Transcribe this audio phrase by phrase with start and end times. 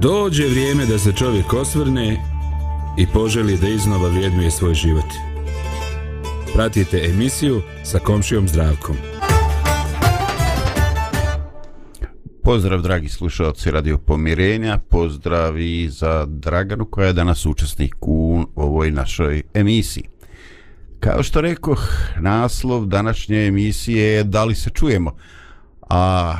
[0.00, 2.16] Dođe vrijeme da se čovjek osvrne
[2.98, 5.04] i poželi da iznova vrijednuje svoj život.
[6.54, 8.96] Pratite emisiju sa komšijom Zdravkom.
[12.42, 18.90] Pozdrav dragi slušalci Radio Pomirenja, pozdrav i za Draganu koja je danas učesnik u ovoj
[18.90, 20.04] našoj emisiji.
[21.00, 21.88] Kao što rekoh,
[22.20, 25.16] naslov današnje emisije je Da li se čujemo?
[25.88, 26.34] A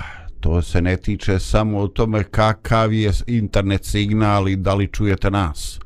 [0.46, 5.30] to se ne tiče samo o tome kakav je internet signal i da li čujete
[5.30, 5.80] nas.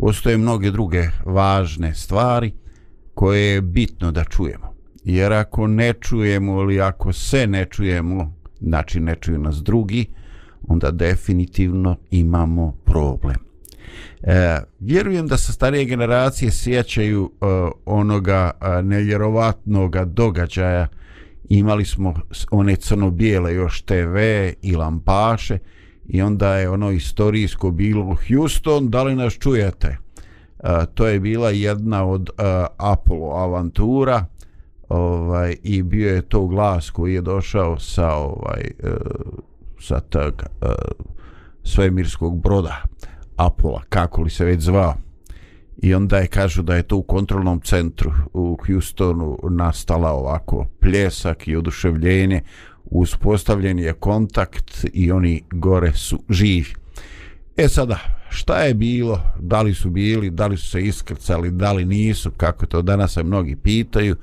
[0.00, 2.52] Postoje mnoge druge važne stvari
[3.14, 4.74] koje je bitno da čujemo.
[5.04, 10.06] Jer ako ne čujemo ili ako se ne čujemo, znači ne čuju nas drugi,
[10.68, 13.36] onda definitivno imamo problem.
[14.22, 17.46] E, vjerujem da se starije generacije sjećaju e,
[17.84, 20.88] onoga e, nevjerovatnog događaja
[21.48, 22.14] imali smo
[22.50, 24.16] one crno-bijele još TV
[24.62, 25.58] i lampaše
[26.08, 29.96] i onda je ono istorijsko bilo Houston, da li nas čujete?
[30.58, 32.42] E, to je bila jedna od e,
[32.76, 34.26] Apollo avantura
[34.88, 38.90] ovaj, i bio je to glas koji je došao sa ovaj e,
[39.80, 40.66] sa tog e,
[41.62, 42.82] svemirskog broda
[43.36, 44.94] Apollo, kako li se već zvao
[45.82, 51.48] i onda je kažu da je to u kontrolnom centru u Houstonu nastala ovako pljesak
[51.48, 52.40] i oduševljenje.
[52.84, 56.74] Uspostavljen je kontakt i oni gore su živi.
[57.56, 59.20] E sada šta je bilo?
[59.40, 60.30] Da li su bili?
[60.30, 61.50] Da li su se iskrcali?
[61.50, 62.30] Da li nisu?
[62.30, 64.16] Kako to danas se mnogi pitaju.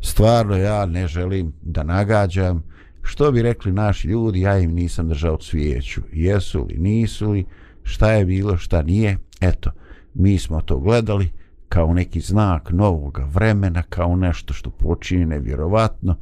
[0.00, 2.62] Stvarno ja ne želim da nagađam.
[3.02, 4.40] Što bi rekli naši ljudi?
[4.40, 6.78] Ja im nisam držao svijeću jesu li?
[6.78, 7.44] Nisu li?
[7.82, 8.56] Šta je bilo?
[8.56, 9.18] Šta nije?
[9.40, 9.70] Eto
[10.18, 11.30] mi smo to gledali
[11.68, 16.16] kao neki znak novog vremena, kao nešto što počinje nevjerovatno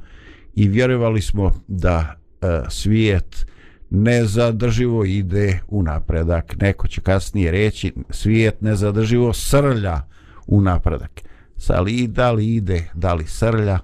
[0.55, 3.47] i vjerovali smo da e, svijet
[3.91, 6.56] nezadrživo ide u napredak.
[6.61, 10.01] Neko će kasnije reći svijet nezadrživo srlja
[10.47, 11.20] u napredak.
[11.57, 13.79] Sa li da li ide, da li srlja,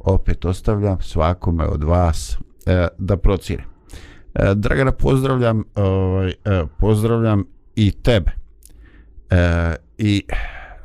[0.00, 3.64] opet ostavljam svakome od vas e, da procire.
[4.34, 6.34] E, Dragana, pozdravljam, ovaj, e,
[6.78, 7.44] pozdravljam
[7.76, 8.43] i tebe.
[9.30, 10.22] E, I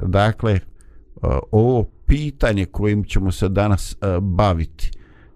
[0.01, 0.59] dakle, e,
[1.51, 4.91] ovo pitanje kojim ćemo se danas e, baviti,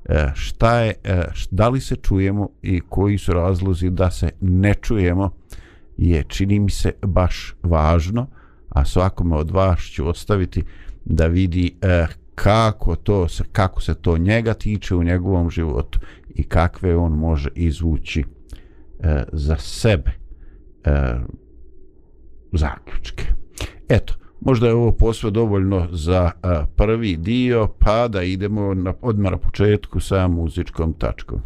[0.06, 4.74] e, šta je, e, da li se čujemo i koji su razlozi da se ne
[4.74, 5.32] čujemo,
[5.98, 8.28] je čini mi se baš važno,
[8.70, 10.64] a svakome od vas ću ostaviti
[11.06, 16.00] da vidi e, kako to se kako se to njega tiče u njegovom životu
[16.36, 18.24] i kakve on može izvući
[19.00, 20.12] e, za sebe.
[20.84, 21.16] E,
[22.58, 23.24] zaključke.
[23.90, 29.32] Eto, možda je ovo posve dovoljno za a, prvi dio, pa da idemo na, odmah
[29.32, 31.42] na početku sa muzičkom tačkom.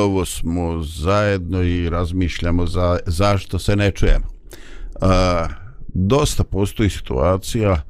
[0.00, 4.26] Ponovo smo zajedno i razmišljamo za, zašto se ne čujemo.
[5.00, 5.46] A,
[5.94, 7.82] dosta postoji situacija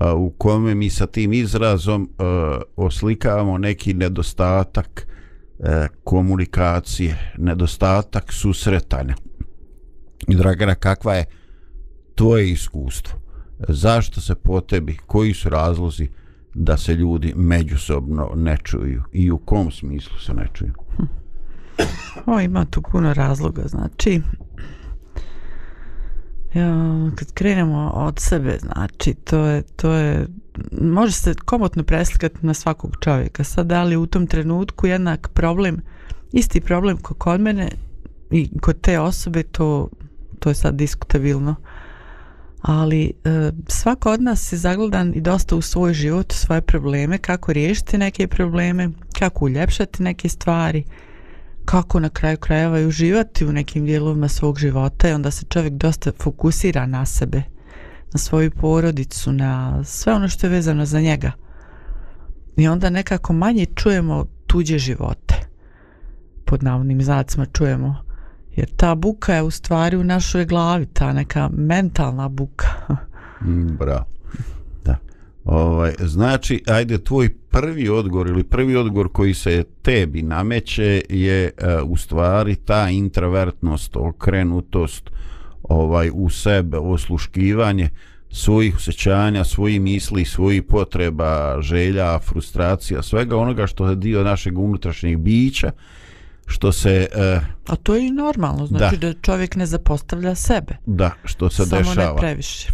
[0.00, 5.06] a, u kome mi sa tim izrazom a, oslikavamo neki nedostatak
[5.60, 9.14] a, komunikacije, nedostatak susretanja.
[10.28, 11.24] I Dragana, kakva je
[12.14, 13.18] tvoje iskustvo?
[13.68, 16.08] Zašto se po tebi, koji su razlozi
[16.54, 20.72] da se ljudi međusobno ne čuju i u kom smislu se ne čuju?
[20.96, 21.23] Hm.
[22.26, 24.22] O, ima tu puno razloga, znači
[26.54, 30.26] ja, kad krenemo od sebe, znači to je, to je
[30.80, 33.44] može se komotno preslikati na svakog čovjeka.
[33.44, 35.80] Sad, da li u tom trenutku jednak problem,
[36.32, 37.68] isti problem ko kod mene
[38.30, 39.88] i kod te osobe, to,
[40.38, 41.54] to je sad diskutabilno
[42.66, 47.18] ali e, svako od nas je zagledan i dosta u svoj život, u svoje probleme,
[47.18, 50.84] kako riješiti neke probleme, kako uljepšati neke stvari,
[51.64, 55.72] kako na kraju krajeva i uživati u nekim dijelovima svog života i onda se čovjek
[55.72, 57.42] dosta fokusira na sebe,
[58.12, 61.32] na svoju porodicu, na sve ono što je vezano za njega.
[62.56, 65.34] I onda nekako manje čujemo tuđe živote.
[66.44, 68.04] Pod navodnim znacima čujemo
[68.56, 72.66] Jer ta buka je u stvari u našoj glavi, ta neka mentalna buka.
[73.46, 74.13] mm, bravo.
[75.44, 81.50] Ovaj, znači, ajde, tvoj prvi odgovor ili prvi odgovor koji se tebi nameće je
[81.82, 85.10] uh, u stvari ta introvertnost, okrenutost
[85.62, 87.88] ovaj u sebe, osluškivanje
[88.30, 95.18] svojih osjećanja, svojih misli, svojih potreba, želja, frustracija, svega onoga što je dio našeg unutrašnjeg
[95.18, 95.70] bića
[96.46, 97.06] što se
[97.36, 99.12] uh, a to je i normalno znači da.
[99.12, 100.76] da čovjek ne zapostavlja sebe.
[100.86, 101.94] Da što se samo dešava.
[101.94, 102.72] samo ne previše.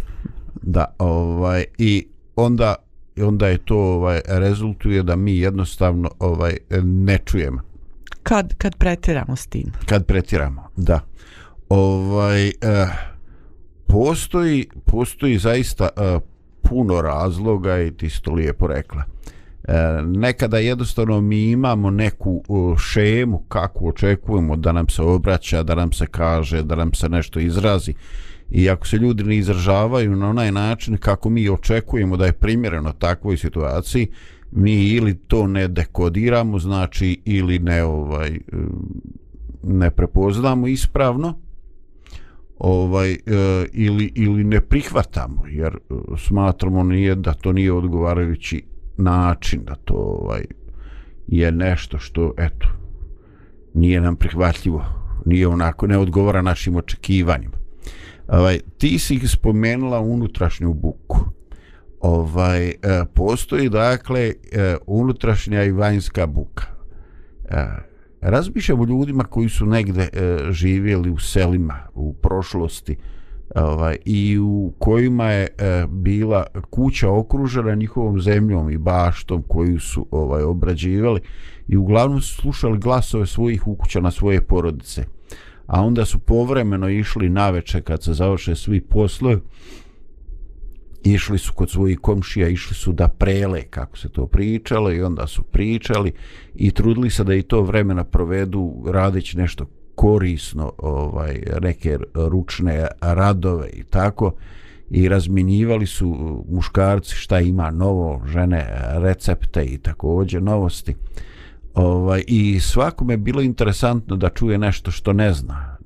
[0.61, 2.75] Da ovaj i onda
[3.17, 7.61] onda je to ovaj rezultuje da mi jednostavno ovaj ne čujemo.
[8.23, 9.71] Kad kad pretiramo s tim?
[9.85, 10.99] Kad pretiramo da.
[11.69, 12.53] Ovaj uh,
[13.87, 16.21] postoji postoji zaista uh,
[16.61, 19.03] puno razloga i ti si to lijepo rekla.
[19.63, 19.73] E,
[20.03, 22.43] nekada jednostavno mi imamo neku
[22.77, 27.39] šemu kako očekujemo da nam se obraća, da nam se kaže, da nam se nešto
[27.39, 27.93] izrazi
[28.51, 32.91] i ako se ljudi ne izražavaju na onaj način kako mi očekujemo da je primjereno
[32.91, 34.07] takvoj situaciji,
[34.51, 38.39] mi ili to ne dekodiramo, znači ili ne ovaj eh,
[39.63, 41.39] ne prepoznamo ispravno
[42.59, 43.17] ovaj eh,
[43.73, 48.63] ili ili ne prihvatamo jer eh, smatramo nije da to nije odgovarajući
[48.97, 50.45] način da to ovaj
[51.27, 52.67] je nešto što eto
[53.73, 54.85] nije nam prihvatljivo
[55.25, 57.60] nije onako ne odgovara našim očekivanjima
[58.31, 61.17] ovaj ti si ih spomenula unutrašnju buku.
[61.99, 62.75] Ovaj e,
[63.13, 64.33] postoji dakle e,
[64.87, 66.63] unutrašnja i vanjska buka.
[67.49, 70.09] Razmišljam razmišljamo ljudima koji su negde
[70.49, 72.97] živjeli u selima u prošlosti
[73.55, 75.47] ovaj, i u kojima je
[75.89, 81.21] bila kuća okružena njihovom zemljom i baštom koju su ovaj obrađivali
[81.67, 85.05] i uglavnom su slušali glasove svojih ukućana svoje porodice
[85.71, 89.41] a onda su povremeno išli naveče kad se završe svi poslovi.
[91.03, 95.27] Išli su kod svojih komšija išli su da prele kako se to pričalo i onda
[95.27, 96.11] su pričali
[96.55, 103.69] i trudili se da i to vremena provedu radeći nešto korisno ovaj neke ručne radove
[103.73, 104.33] i tako.
[104.89, 110.95] I razminjivali su muškarci šta ima novo žene recepte i takođe novosti
[111.73, 115.77] ovaj i svakome je bilo interesantno da čuje nešto što ne zna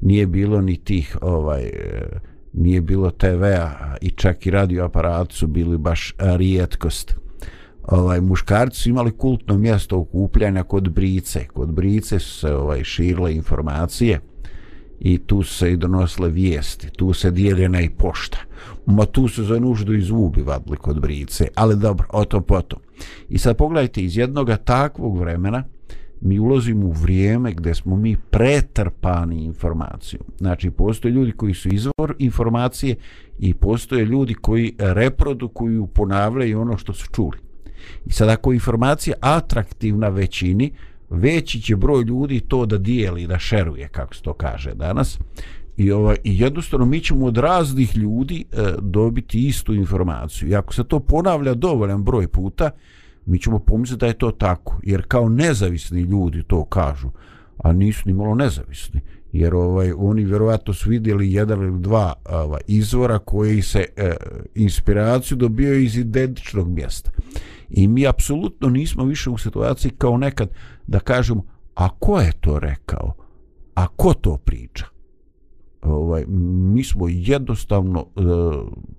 [0.00, 1.70] nije bilo ni tih ovaj
[2.52, 7.14] nije bilo TV-a i čak i radioaparat su bili baš rijetkost
[7.88, 11.46] ovaj muškarci su imali kultno mjesto okupljanja kod Brice.
[11.46, 14.20] Kod Brice su se ovaj širile informacije
[15.00, 18.38] i tu su se i donosile vijesti, tu se dijeljena i pošta.
[18.86, 22.78] Ma tu su za nuždu i zubi vadili kod Brice, ali dobro, o to potom.
[23.28, 25.64] I sad pogledajte, iz jednog takvog vremena
[26.20, 30.20] mi ulazimo u vrijeme gdje smo mi pretrpani informaciju.
[30.38, 32.96] Znači, postoje ljudi koji su izvor informacije
[33.38, 37.38] i postoje ljudi koji reprodukuju, ponavljaju ono što su čuli.
[38.06, 40.72] I sad ako je informacija atraktivna većini,
[41.10, 45.18] veći će broj ljudi to da dijeli, da šeruje, kako se to kaže danas.
[45.76, 50.48] I, ovaj, i jednostavno mi ćemo od raznih ljudi e, dobiti istu informaciju.
[50.48, 52.70] I ako se to ponavlja dovoljan broj puta,
[53.26, 54.80] mi ćemo pomisliti da je to tako.
[54.82, 57.08] Jer kao nezavisni ljudi to kažu,
[57.58, 59.00] a nisu ni malo nezavisni.
[59.32, 64.14] Jer ovaj oni vjerovatno su vidjeli jedan ili dva ovaj, izvora koji se e,
[64.54, 67.10] inspiraciju dobio iz identičnog mjesta
[67.70, 70.48] I mi apsolutno nismo više u situaciji kao nekad
[70.86, 73.14] da kažemo, a ko je to rekao?
[73.74, 74.95] A ko to priča?
[75.86, 76.24] Ovaj,
[76.74, 78.20] mi smo jednostavno e,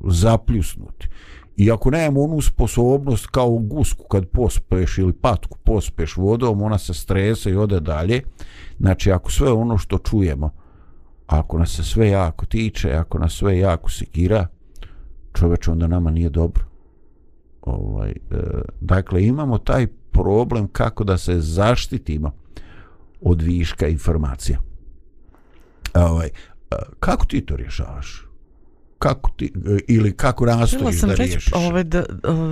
[0.04, 1.10] zapljusnuti.
[1.58, 6.94] I ako nemamo onu sposobnost kao gusku kad pospeš ili patku pospeš vodom, ona se
[6.94, 8.22] stresa i ode dalje.
[8.80, 10.50] Znači, ako sve ono što čujemo,
[11.28, 14.48] ako nas se sve jako tiče, ako nas sve jako sigira,
[15.34, 16.64] čoveč onda nama nije dobro.
[17.62, 18.16] Ovaj, e,
[18.82, 22.32] dakle, imamo taj problem kako da se zaštitimo
[23.22, 24.60] od viška informacija.
[25.94, 26.30] Ovaj,
[27.00, 28.28] kako ti to rješavaš?
[29.00, 29.54] kako ti
[29.88, 31.54] ili kako nastojiš da reći, riješiš?
[31.54, 32.04] Ovaj, da,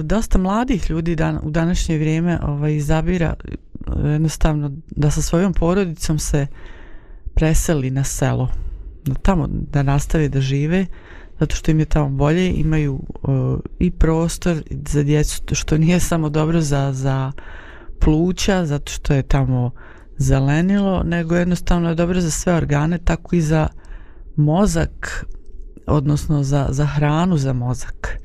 [0.04, 3.34] dosta mladih ljudi dan, u današnje vrijeme ovaj, izabira
[4.04, 6.48] jednostavno da sa svojom porodicom se
[7.34, 8.50] preseli na selo
[9.06, 10.86] da tamo da nastavi da žive
[11.40, 16.30] zato što im je tamo bolje imaju uh, i prostor za djecu što nije samo
[16.30, 17.32] dobro za, za
[18.00, 19.72] pluća zato što je tamo
[20.18, 23.68] zelenilo nego jednostavno je dobro za sve organe tako i za
[24.36, 25.25] mozak
[25.88, 28.18] odnosno za, za hranu za mozak.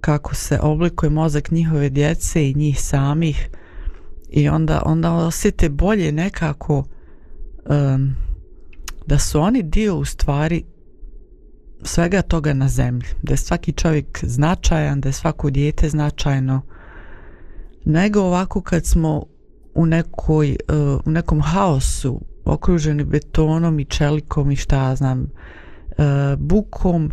[0.00, 3.48] Kako se oblikuje mozak njihove djece i njih samih.
[4.30, 8.14] I onda onda osjete bolje nekako um,
[9.06, 10.64] da su oni dio u stvari
[11.82, 13.08] svega toga na zemlji.
[13.22, 16.62] Da je svaki čovjek značajan da je svako dijete značajno.
[17.84, 19.22] Nego ovako kad smo
[19.74, 26.04] u nekoj uh, u nekom haosu okruženi betonom i čelikom i šta znam uh,
[26.38, 27.12] bukom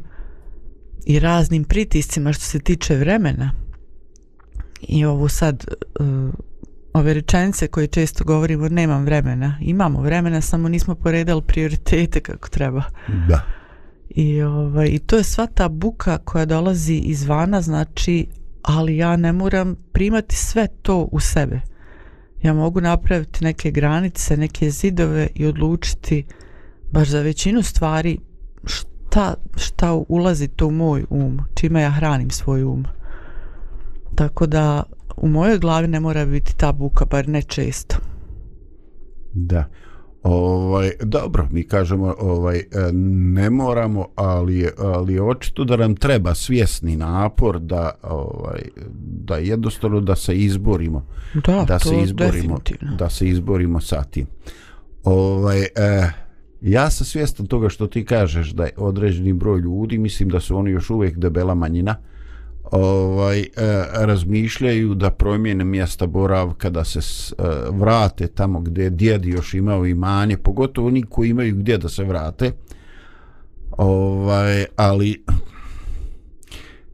[1.06, 3.52] i raznim pritiscima što se tiče vremena.
[4.82, 5.66] I ovo sad
[6.00, 6.34] uh,
[6.94, 9.58] ove rečenice koje često govorimo nemam vremena.
[9.62, 12.84] Imamo vremena samo nismo poredali prioritete kako treba.
[13.30, 13.42] Da.
[14.10, 18.28] I, ovaj, i to je sva ta buka koja dolazi izvana znači
[18.62, 21.62] ali ja ne moram primati sve to u sebe
[22.44, 26.26] ja mogu napraviti neke granice neke zidove i odlučiti
[26.92, 28.20] baš za većinu stvari
[28.64, 32.86] šta, šta ulazi to u moj um čime ja hranim svoj um
[34.16, 34.84] tako da
[35.18, 37.96] u mojoj glavi ne mora biti ta buka, bar ne često.
[39.34, 39.66] Da.
[40.24, 42.64] Ovaj, dobro, mi kažemo ovaj, e,
[43.34, 48.62] ne moramo, ali, ali je očito da nam treba svjesni napor da, ovaj,
[49.00, 51.06] da jednostavno da se izborimo.
[51.46, 52.60] Da, da se izborimo,
[52.98, 54.28] Da se izborimo sa tim.
[55.04, 56.12] Ovaj, eh,
[56.62, 60.58] ja sam svjestan toga što ti kažeš da je određeni broj ljudi, mislim da su
[60.58, 61.96] oni još uvijek debela manjina,
[62.72, 63.48] ovaj e,
[63.94, 70.38] razmišljaju da promijene mjesta boravka da se e, vrate tamo gdje djed još imao imanje
[70.38, 72.52] pogotovo oni koji imaju gdje da se vrate.
[73.78, 75.24] Ovaj ali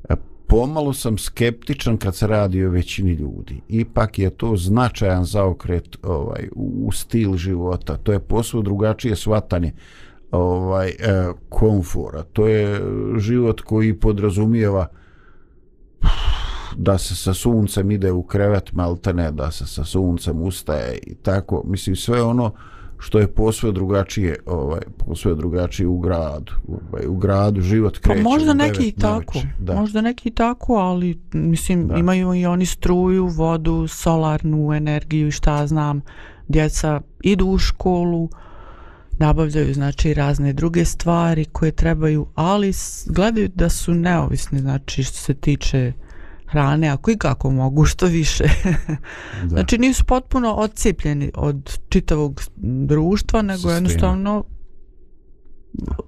[0.09, 0.15] e,
[0.47, 3.61] pomalo sam skeptičan kad se radi o većini ljudi.
[3.67, 7.97] Ipak je to značajan zaokret ovaj u stil života.
[7.97, 9.73] To je posve drugačije svatanje
[10.31, 10.93] ovaj e,
[11.49, 12.23] komfora.
[12.23, 12.81] To je
[13.17, 14.87] život koji podrazumijeva
[16.77, 21.63] da se sa suncem ide u krevet maltene, da se sa suncem ustaje i tako,
[21.65, 22.53] mislim sve ono
[23.03, 26.51] što je posve drugačije, ovaj, posve drugačije u gradu.
[26.67, 28.23] Ovaj, u gradu život pa kreće.
[28.23, 29.73] Pa možda neki i tako, da.
[29.73, 31.95] možda neki i tako, ali mislim da.
[31.95, 36.01] imaju i oni struju, vodu, solarnu energiju i šta znam,
[36.47, 38.29] djeca idu u školu,
[39.19, 42.71] nabavljaju znači razne druge stvari koje trebaju, ali
[43.05, 45.93] gledaju da su neovisni, znači što se tiče
[46.47, 48.43] hrane, ako i kako mogu, što više.
[49.49, 52.41] znači nisu potpuno odcijepljeni od čitavog
[52.87, 53.73] društva, nego Sistema.
[53.73, 54.43] jednostavno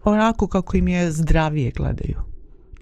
[0.04, 2.16] onako kako im je zdravije gledaju.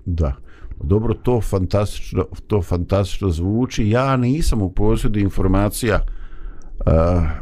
[0.06, 0.36] Da.
[0.84, 3.90] Dobro, to fantastično, to fantastično zvuči.
[3.90, 6.23] Ja nisam u posjedu informacija uh,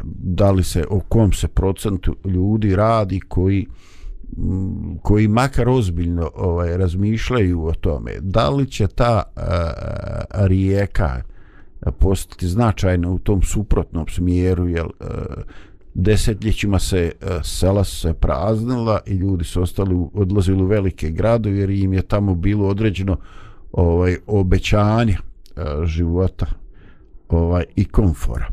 [0.04, 3.66] da li se, o kom se procentu ljudi radi koji
[5.02, 9.72] koji makar ozbiljno ovaj razmišljaju o tome da li će ta a,
[10.30, 11.22] rijeka
[11.98, 15.42] postati značajna u tom suprotnom smjeru jer a, eh,
[15.94, 21.70] desetljećima se a, sela se praznila i ljudi su ostali odlazili u velike gradove jer
[21.70, 23.16] im je tamo bilo određeno
[23.72, 25.16] ovaj obećanje
[25.56, 26.46] a, života
[27.28, 28.46] ovaj i komfora.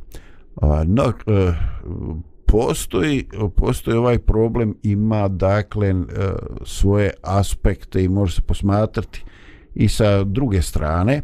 [0.61, 1.53] A, no, e,
[2.45, 5.95] postoji postoji ovaj problem ima dakle e,
[6.65, 9.23] svoje aspekte i može se posmatrati
[9.75, 11.21] i sa druge strane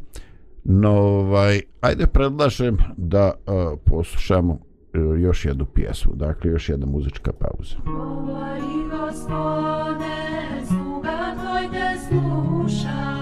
[0.64, 3.52] no ovaj ajde predlažem da e,
[3.86, 4.54] poslušamo
[4.94, 7.76] e, još jednu pjesmu dakle još jedna muzička pauza.
[7.86, 10.16] Govori gospode
[10.68, 13.15] sluga tvoj te sluša.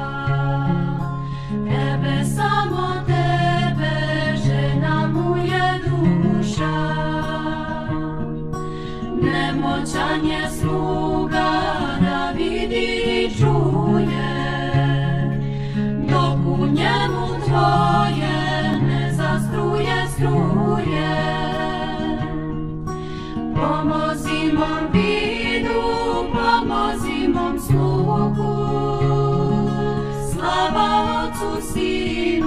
[9.84, 11.52] Moćan je sluga
[12.02, 14.34] da vidi i čuje,
[16.10, 21.16] dok u njemu tvoje ne zastruje struje.
[23.56, 25.82] Pomozi mom vidu,
[26.34, 28.56] pomozi mom slugu,
[30.34, 32.43] slava Otcu Sinu.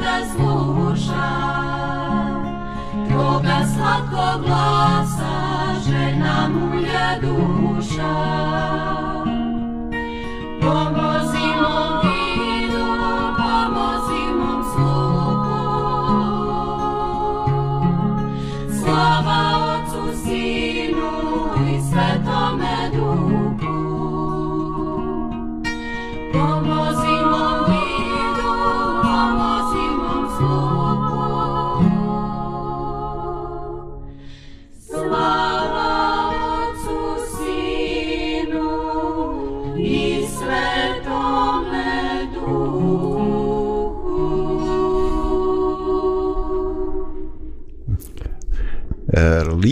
[0.00, 1.90] da slušam.
[3.10, 5.34] Toga slatko glasa
[5.86, 8.14] žena mulja duša.
[10.60, 11.09] Pomoć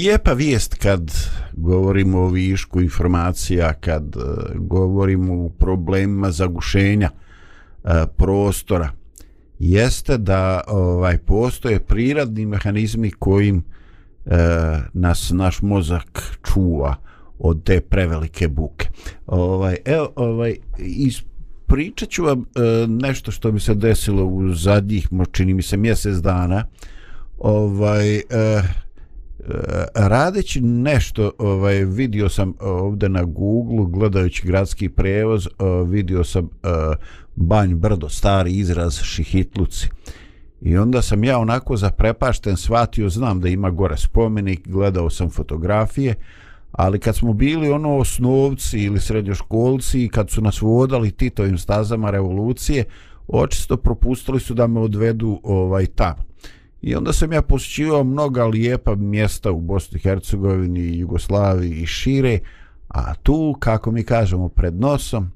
[0.08, 1.10] lijepa vijest kad
[1.52, 4.20] govorimo o višku informacija, kad e,
[4.54, 8.90] govorimo o problemima zagušenja e, prostora,
[9.58, 13.62] jeste da ovaj postoje prirodni mehanizmi kojim
[14.26, 14.36] e,
[14.92, 16.96] nas naš mozak čuva
[17.38, 18.88] od te prevelike buke.
[19.26, 25.54] Ovaj, evo, ovaj, ispričat ću vam e, nešto što mi se desilo u zadnjih, čini
[25.54, 26.64] mi se, mjesec dana.
[27.38, 28.22] Ovaj, e,
[29.48, 35.50] E, radeći nešto ovaj vidio sam ovdje na Google gledajući gradski prevoz e,
[35.87, 36.68] vidio sam e,
[37.37, 39.88] banj brdo stari izraz šihitluci.
[40.61, 46.14] I onda sam ja onako zaprepašten shvatio znam da ima gore spomenik gledao sam fotografije
[46.72, 52.11] ali kad smo bili ono osnovci ili srednjoškolci i kad su nas vodali Titovim stazama
[52.11, 52.84] revolucije
[53.28, 56.28] očisto propustili su da me odvedu ovaj tamo.
[56.82, 62.38] I onda sam ja posjećivao mnoga lijepa mjesta u Bosni i Hercegovini, Jugoslaviji i šire,
[62.88, 65.30] a tu, kako mi kažemo, pred nosom,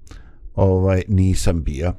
[0.55, 1.93] ovaj nisam bio.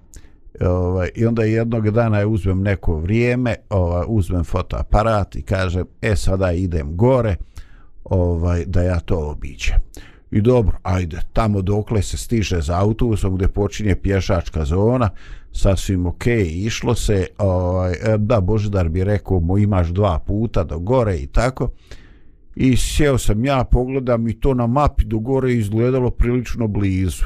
[0.62, 6.16] Ovaj, I onda jednog dana ja uzmem neko vrijeme, ovaj, uzmem fotoaparat i kažem, e
[6.16, 7.36] sada idem gore,
[8.04, 9.76] ovaj da ja to obiđem.
[10.34, 15.10] I dobro, ajde, tamo dokle se stiže za autobusom gdje počinje pješačka zona,
[15.52, 20.80] sasvim ok, išlo se, ovaj, e, da, Božidar bi rekao, mo imaš dva puta do
[20.80, 21.70] gore i tako.
[22.56, 27.26] I sjeo sam ja, pogledam i to na mapi do gore izgledalo prilično blizu.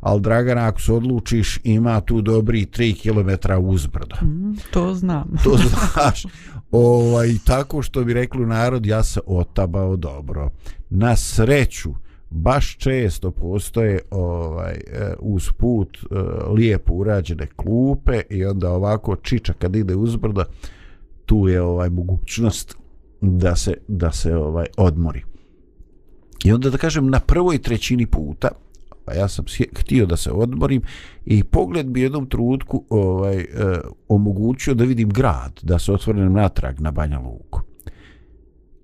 [0.00, 4.16] Ali Dragana, ako se odlučiš, ima tu dobri 3 km uzbrdo.
[4.22, 5.36] Mm, to znam.
[5.44, 6.26] To znaš.
[6.70, 10.50] Ovaj, tako što bi rekli narod, ja se otabao dobro.
[10.90, 11.94] Na sreću,
[12.30, 16.14] baš često postoje ovaj e, uz put e,
[16.52, 20.44] lijepo urađene klupe i onda ovako čiča kad ide uzbrdo
[21.26, 22.76] tu je ovaj mogućnost
[23.20, 25.22] da se da se ovaj odmori.
[26.44, 28.48] I onda da kažem na prvoj trećini puta
[29.10, 29.44] a ja sam
[29.78, 30.82] htio da se odmorim
[31.24, 33.46] i pogled bi jednom trutku ovaj e,
[34.08, 37.60] omogućio da vidim grad, da se otvorim natrag na Banja Luku.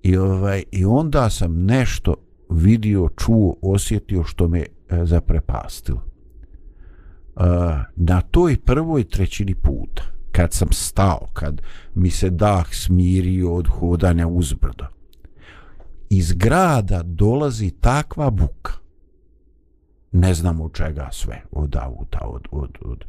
[0.03, 2.15] I ovaj i onda sam nešto
[2.49, 4.65] vidio, čuo, osjetio što me e,
[5.05, 6.03] zaprepastilo.
[6.03, 7.41] E,
[7.95, 11.61] na toj prvoj trećini puta, kad sam stao, kad
[11.95, 14.85] mi se dah smirio od hodanja uzbrdo,
[16.09, 18.73] iz grada dolazi takva buka,
[20.11, 23.05] ne znam od čega sve, od auta, od, od, od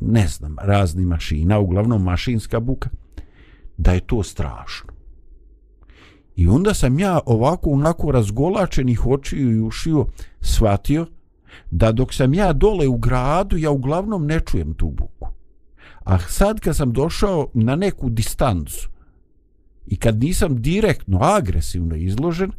[0.00, 2.88] ne znam, razni mašina, uglavnom mašinska buka,
[3.76, 4.89] da je to strašno.
[6.40, 10.06] I onda sam ja ovako onako razgolačenih očiju i ušio
[10.40, 11.06] shvatio
[11.70, 15.28] da dok sam ja dole u gradu ja uglavnom ne čujem tu buku.
[16.04, 18.88] A sad kad sam došao na neku distancu
[19.86, 22.50] i kad nisam direktno agresivno izložen,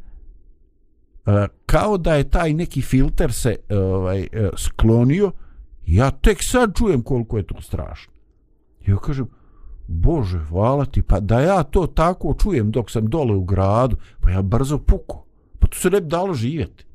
[1.25, 5.31] e, kao da je taj neki filter se e, ovaj, e, sklonio,
[5.85, 8.13] ja tek sad čujem koliko je to strašno.
[8.87, 9.27] Ja kažem,
[9.87, 14.29] Bože, hvala ti, pa da ja to tako čujem dok sam dole u gradu, pa
[14.29, 15.25] ja brzo puko.
[15.59, 16.85] Pa tu se ne bi dalo živjeti.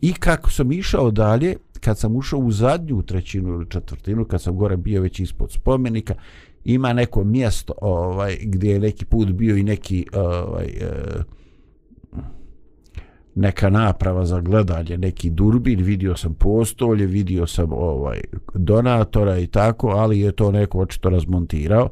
[0.00, 4.56] I kako sam išao dalje, kad sam ušao u zadnju trećinu ili četvrtinu, kad sam
[4.56, 6.14] gore bio već ispod spomenika,
[6.64, 11.22] ima neko mjesto ovaj gdje je neki put bio i neki ovaj e,
[13.34, 18.20] neka naprava za gledanje, neki durbin, vidio sam postolje, vidio sam ovaj
[18.54, 21.88] donatora i tako, ali je to neko očito razmontirao.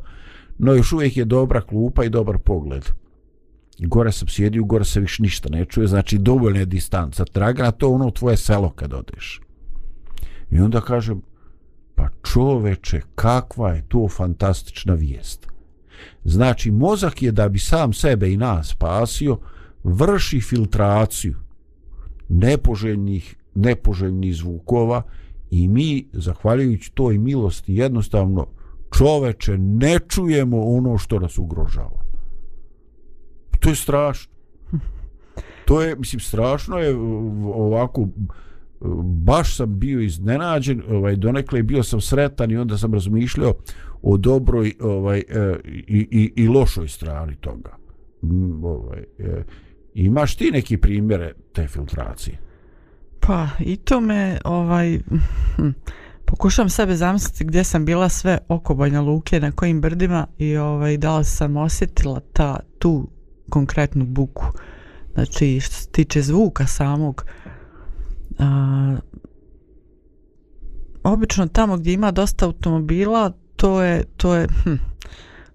[0.58, 2.84] No još uvijek je dobra klupa i dobar pogled.
[3.78, 7.24] Gore sam sjedio, gore se više ništa ne čuje, znači dovoljna je distanca.
[7.34, 9.40] Dragana, to ono tvoje selo kad odeš.
[10.50, 11.22] I onda kažem,
[11.94, 15.46] pa čoveče, kakva je to fantastična vijest.
[16.24, 19.38] Znači, mozak je da bi sam sebe i nas spasio,
[19.84, 21.34] vrši filtraciju
[22.28, 25.02] nepoželjnih, nepoželjnih zvukova
[25.50, 28.46] i mi, zahvaljujući toj milosti, jednostavno
[28.98, 32.04] čoveče ne čujemo ono što nas ugrožava.
[33.60, 34.32] To je strašno.
[35.64, 36.94] To je, mislim, strašno je
[37.54, 38.08] ovako
[39.04, 43.54] baš sam bio iznenađen, ovaj donekle bio sam sretan i onda sam razmišljao
[44.02, 47.76] o dobroj ovaj e, i, i, i lošoj strani toga.
[48.22, 49.42] Mm, ovaj e,
[49.94, 52.38] imaš ti neki primjere te filtracije?
[53.20, 54.98] Pa, i to me, ovaj,
[55.56, 55.68] hm,
[56.24, 60.96] Pokušavam sebe zamisliti gdje sam bila sve oko Banja Luke, na kojim brdima i ovaj,
[60.96, 63.08] da li sam osjetila ta, tu
[63.50, 64.44] konkretnu buku.
[65.14, 67.24] Znači, što se tiče zvuka samog,
[68.38, 68.96] a,
[71.02, 74.74] obično tamo gdje ima dosta automobila, to je, to je, hm,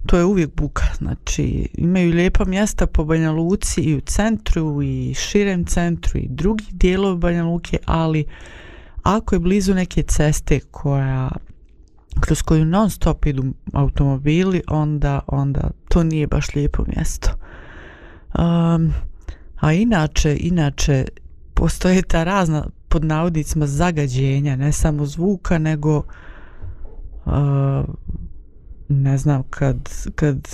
[0.05, 0.83] to je uvijek buka.
[0.97, 6.67] Znači, imaju lijepa mjesta po Banja Luci i u centru i širem centru i drugih
[6.71, 8.25] dijelova Banja Luke, ali
[9.17, 11.29] ako je blizu neke ceste koja
[12.19, 13.43] kroz koju non stop idu
[13.73, 17.29] automobili, onda, onda to nije baš lijepo mjesto.
[18.39, 18.93] Um,
[19.59, 21.05] a inače, inače,
[21.53, 25.97] postoje ta razna pod navodnicima zagađenja, ne samo zvuka, nego
[27.25, 27.33] uh,
[28.89, 30.47] ne znam, kad, kad,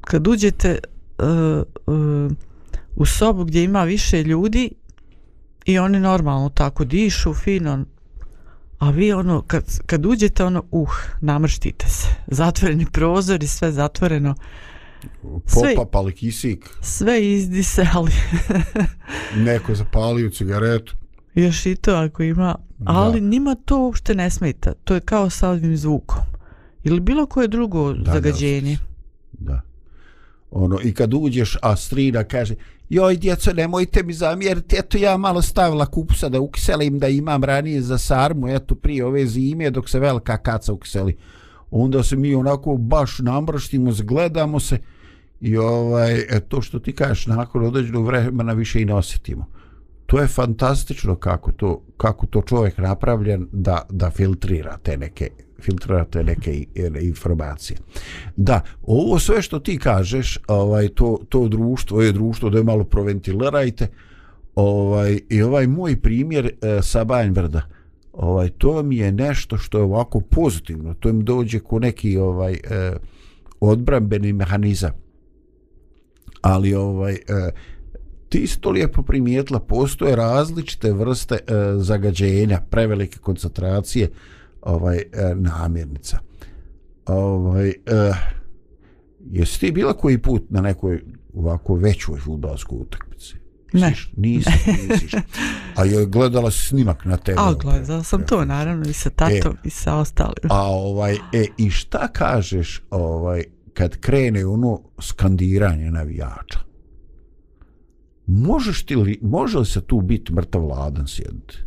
[0.00, 0.78] kad uđete
[1.18, 1.62] uh,
[1.94, 2.32] uh,
[2.96, 4.70] u sobu gdje ima više ljudi
[5.70, 7.84] i oni normalno tako dišu, fino,
[8.78, 10.88] a vi ono, kad, kad uđete ono, uh,
[11.20, 12.08] namrštite se.
[12.26, 14.34] Zatvoreni prozor i sve zatvoreno.
[15.54, 18.12] Popa, pali kisik, Sve izdise, ali
[19.46, 20.94] neko zapalio cigaretu.
[21.34, 22.58] još i to ako ima.
[22.84, 24.72] Ali njima to uopšte ne smeta.
[24.84, 26.18] To je kao sa ovim zvukom.
[26.84, 28.78] Ili bilo koje drugo Da, zagađenje.
[29.32, 29.60] Da.
[30.50, 32.54] Ono, i kad uđeš, a strina kaže,
[32.90, 37.82] joj djeco, nemojte mi zamjeriti, eto ja malo stavila kupusa da ukiselim da imam ranije
[37.82, 41.16] za sarmu, eto prije ove zime dok se velika kaca ukiseli.
[41.70, 44.78] Onda se mi onako baš namrštimo, zgledamo se
[45.40, 49.46] i ovaj, to što ti kažeš, nakon određenog vremena više i ne osjetimo.
[50.06, 56.24] To je fantastično kako to, kako to čovjek napravljen da, da filtrira te neke filtrirate
[56.24, 57.78] neke e, informacije.
[58.36, 62.84] Da, ovo sve što ti kažeš, ovaj to to društvo je društvo da je malo
[62.84, 63.88] proventilirajte.
[64.54, 67.62] Ovaj i ovaj moj primjer e, sa Banjvrda.
[68.12, 70.94] Ovaj to mi je nešto što je ovako pozitivno.
[70.94, 72.92] To im dođe ko neki ovaj e,
[73.60, 74.90] odbrambeni mehanizam.
[76.42, 77.18] Ali ovaj e,
[78.28, 81.40] ti si to lijepo primijetila, postoje različite vrste e,
[81.78, 84.10] zagađenja, prevelike koncentracije
[84.62, 86.18] ovaj e, namirnica.
[87.06, 87.74] Ovaj e,
[89.30, 91.02] jesi ti bila koji put na nekoj
[91.34, 93.34] ovako većoj fudbalskoj utakmici?
[93.72, 93.94] Ne.
[94.16, 94.50] Nisi,
[94.88, 95.16] nisi.
[95.76, 97.32] A je gledala snimak na TV?
[97.36, 100.50] A, gledala sam to, naravno, i sa tatom, i sa ostalim.
[100.50, 103.44] A ovaj, e, i šta kažeš ovaj,
[103.74, 106.58] kad krene ono skandiranje navijača?
[108.26, 111.58] Možeš ti li, može li se tu biti mrtav ladan sjediti?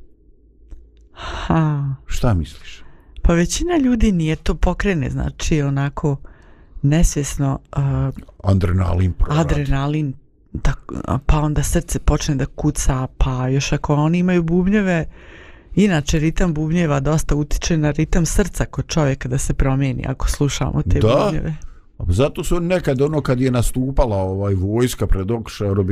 [1.14, 1.96] Ha.
[2.06, 2.83] Šta misliš?
[3.26, 6.18] Pa većina ljudi nije to pokrene, znači onako
[6.82, 9.40] nesvjesno uh, Adrenalin proradi.
[9.42, 10.14] adrenalin,
[10.54, 10.74] da,
[11.26, 15.06] pa onda srce počne da kuca, pa još ako oni imaju bubnjeve,
[15.76, 20.82] inače ritam bubnjeva dosta utiče na ritam srca kod čovjeka da se promijeni ako slušamo
[20.82, 21.22] te Da.
[21.26, 21.56] bubnjeve.
[22.08, 25.84] Zato su nekad ono kad je nastupala ovaj vojska pred okršaj, ono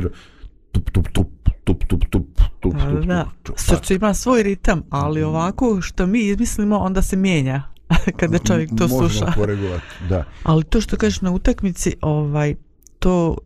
[0.72, 2.28] tup, tup, tup, tup, tup, tup,
[2.60, 3.26] tup, Da, da, tup, da.
[3.44, 7.64] tup, Srce ima svoj ritam, ali ovako što mi izmislimo, onda se mijenja
[8.20, 9.32] kada čovjek to Možemo sluša.
[9.36, 10.24] koregovati, da.
[10.44, 12.56] Ali to što kažeš na utakmici, ovaj,
[13.00, 13.38] to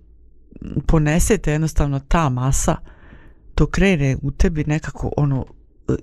[0.88, 2.76] ponesete jednostavno ta masa,
[3.56, 5.46] to krene u tebi nekako ono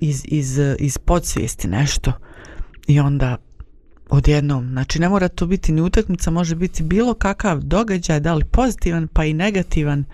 [0.01, 2.13] iz, iz, iz podsvijesti nešto
[2.87, 3.37] i onda
[4.11, 8.45] odjednom, znači ne mora to biti ni utakmica, može biti bilo kakav događaj, da li
[8.45, 10.05] pozitivan pa i negativan,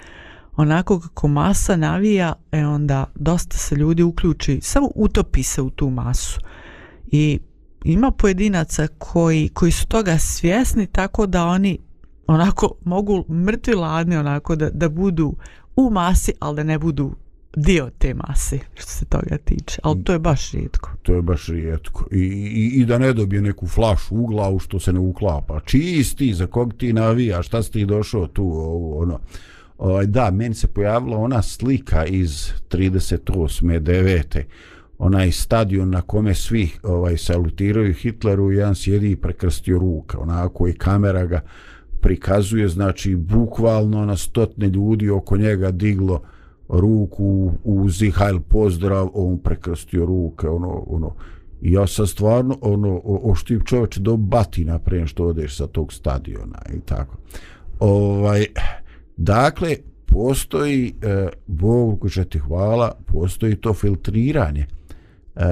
[0.58, 5.90] onako kako masa navija, e onda dosta se ljudi uključi, samo utopi se u tu
[5.90, 6.40] masu.
[7.06, 7.38] I
[7.84, 11.78] ima pojedinaca koji, koji su toga svjesni tako da oni
[12.26, 15.36] onako mogu mrtvi ladni onako da, da budu
[15.76, 17.12] u masi, ali da ne budu
[17.56, 19.80] dio te mase što se toga tiče.
[19.82, 20.90] Ali to je baš rijetko.
[21.02, 22.06] To je baš rijetko.
[22.12, 25.60] I, i, I da ne dobije neku flašu u glavu što se ne uklapa.
[25.60, 29.18] Čiji si ti, za kog ti navija, šta si ti došao tu, ovo, ono.
[29.78, 33.80] Ovaj, da, meni se pojavila ona slika iz 38.
[33.80, 34.42] 9.
[34.98, 40.68] onaj stadion na kome svi ovaj salutiraju Hitleru i jedan sjedi i prekrstio ruka, onako
[40.68, 41.40] i kamera ga
[42.00, 46.20] prikazuje, znači bukvalno na stotne ljudi oko njega diglo
[46.68, 51.14] ruku u Zihajl pozdrav, on prekrstio ruke, ono, ono,
[51.62, 55.92] i ja sam stvarno, ono, o, oštip čovječe do batina prije što odeš sa tog
[55.92, 57.16] stadiona i tako.
[57.80, 58.46] Ovaj,
[59.18, 59.76] dakle,
[60.06, 65.44] postoji, e, Bogu koji ti hvala, postoji to filtriranje e,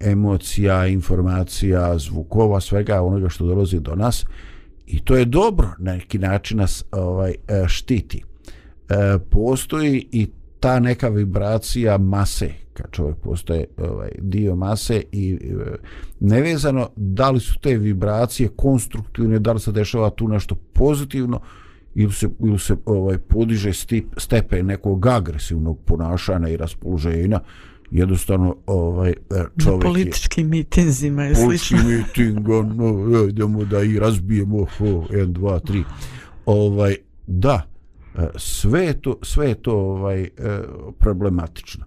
[0.00, 4.24] emocija, informacija, zvukova, svega onoga što dolazi do nas
[4.86, 8.22] i to je dobro, na neki način nas ovaj, e, štiti.
[8.88, 10.30] E, postoji i
[10.60, 15.76] ta neka vibracija mase, kad čovjek postoje ovaj, dio mase i e,
[16.20, 21.40] nevezano da li su te vibracije konstruktivne, da li se dešava tu nešto pozitivno
[21.94, 27.40] ili se, ili se ovaj, podiže stip, stepen nekog agresivnog ponašanja i raspoloženja,
[27.90, 31.88] jednostavno ovaj, e, Na čovjek je političkim mitinzima Politički slično.
[31.88, 35.84] miting, ono, e, idemo da i razbijemo, ho, 1, 2, 3.
[36.46, 37.68] Ovaj, da,
[38.18, 40.28] e, sve je to, sve je to ovaj,
[40.98, 41.84] problematično.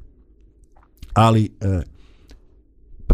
[1.14, 1.50] Ali,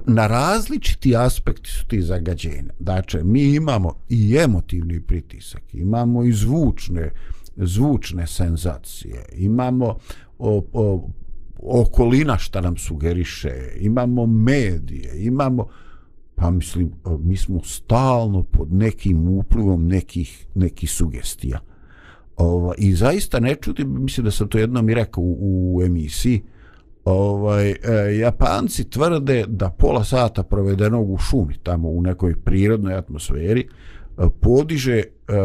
[0.08, 2.74] na različiti aspekti su ti zagađenja.
[2.80, 7.12] Dakle, mi imamo i emotivni pritisak, imamo i zvučne,
[7.56, 9.98] zvučne senzacije, imamo
[10.40, 11.10] o, o,
[11.64, 15.68] okolina šta nam sugeriše, imamo medije, imamo
[16.42, 21.60] pa mislim, mi smo stalno pod nekim uplivom nekih, nekih sugestija.
[22.38, 26.42] Ova, I zaista ne čudim, mislim da sam to jednom i rekao u, u emisiji,
[27.06, 27.76] ovaj, e,
[28.20, 33.68] Japanci tvrde da pola sata provedenog u šumi, tamo u nekoj prirodnoj atmosferi,
[34.18, 35.04] e, podiže, e,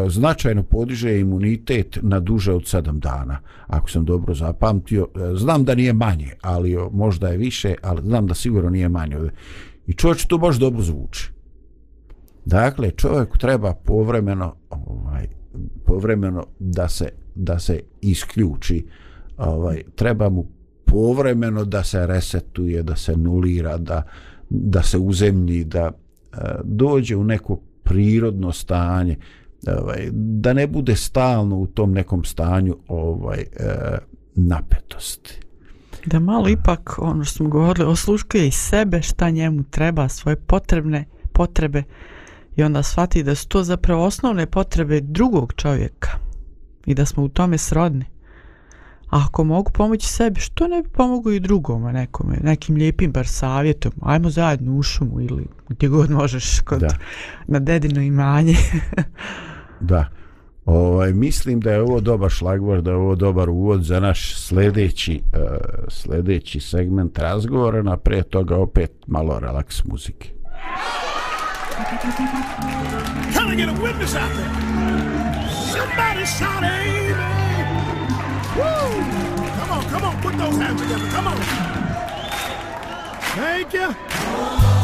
[0.09, 5.07] značajno podiže imunitet na duže od sedam dana, ako sam dobro zapamtio.
[5.15, 9.17] E, znam da nije manje, ali možda je više, ali znam da sigurno nije manje.
[9.87, 11.31] I čovječ to baš dobro zvuči.
[12.45, 15.27] Dakle, čovjeku treba povremeno, ovaj,
[15.85, 18.85] povremeno da se, da se isključi,
[19.37, 20.56] ovaj, treba mu
[20.87, 24.03] povremeno da se resetuje, da se nulira, da,
[24.49, 29.17] da se uzemlji, da e, dođe u neko prirodno stanje,
[29.67, 33.47] ovaj, da ne bude stalno u tom nekom stanju ovaj e,
[34.35, 35.39] napetosti.
[36.05, 41.05] Da malo ipak, ono što smo govorili, osluškuje i sebe šta njemu treba, svoje potrebne
[41.33, 41.83] potrebe
[42.55, 46.09] i onda shvati da su to zapravo osnovne potrebe drugog čovjeka
[46.85, 48.05] i da smo u tome srodni.
[49.09, 53.27] A ako mogu pomoći sebi, što ne bi pomogu i drugome nekome, nekim lijepim bar
[53.27, 56.87] savjetom, ajmo zajedno u šumu ili gdje god možeš kod, Da.
[57.47, 58.55] na dedino imanje.
[59.79, 60.05] Da.
[60.65, 65.21] Ovaj, mislim da je ovo dobar šlagvor, da je ovo dobar uvod za naš sljedeći,
[65.33, 65.39] uh,
[65.89, 70.29] sljedeći segment razgovora, na prije toga opet malo relaks muzike.
[73.33, 74.49] Can I get a witness out there?
[75.71, 77.46] Somebody shout amen.
[78.57, 78.63] Woo!
[78.63, 81.07] Come on, come on, put those hands together.
[81.09, 81.37] Come on.
[83.35, 84.76] Thank you.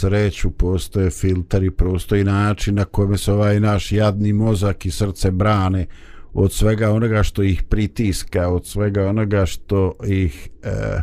[0.00, 5.86] Sreću postoje filteri, postoji način na kome se ovaj naš jadni mozak i srce brane
[6.32, 11.02] od svega onoga što ih pritiska, od svega onoga što ih e, e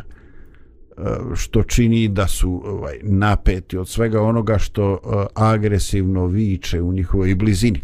[1.34, 7.34] što čini da su ovaj, napeti, od svega onoga što uh, agresivno viče u njihovoj
[7.34, 7.80] blizini.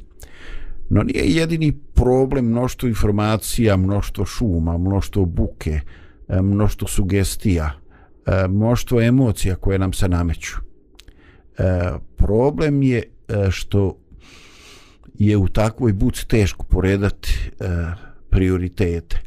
[0.90, 5.80] No nije jedini problem mnoštvo informacija, mnoštvo šuma, mnoštvo buke,
[6.28, 7.72] e, mnoštvo sugestija,
[8.48, 10.56] mnoštvo emocija koje nam se nameću.
[11.58, 13.96] E, problem je e, što
[15.14, 17.64] je u takvoj buci teško poredati e,
[18.30, 19.20] prioritete.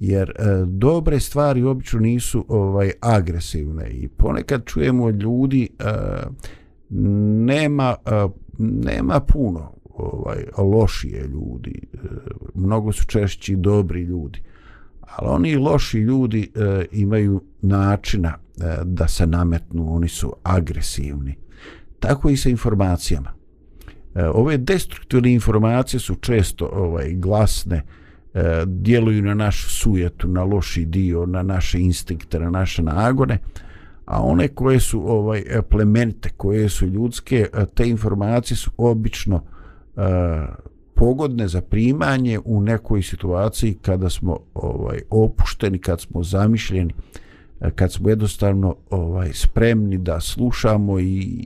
[0.00, 0.34] Jer e,
[0.66, 5.84] dobre stvari obično nisu ovaj agresivne i ponekad čujemo od ljudi e,
[7.46, 8.28] nema e,
[8.58, 11.98] nema puno ovaj lošije ljudi e,
[12.54, 14.42] mnogo su češći dobri ljudi
[15.16, 21.36] ali oni loši ljudi e, imaju načina e, da se nametnu oni su agresivni.
[22.00, 23.32] Tako i sa informacijama.
[24.14, 27.82] E, ove destruktivne informacije su često ovaj glasne
[28.34, 33.38] e, djeluju na našu sujetu na loši dio na naše instinkte na naše nagone
[34.08, 39.42] a one koje su ovaj plemente, koje su ljudske e, te informacije su obično
[39.96, 40.00] e,
[40.98, 46.94] pogodne za primanje u nekoj situaciji kada smo ovaj opušteni, kad smo zamišljeni,
[47.60, 51.42] eh, kad smo jednostavno ovaj spremni da slušamo i,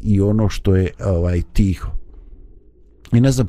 [0.00, 1.90] i ono što je ovaj tiho.
[3.12, 3.48] I ne znam,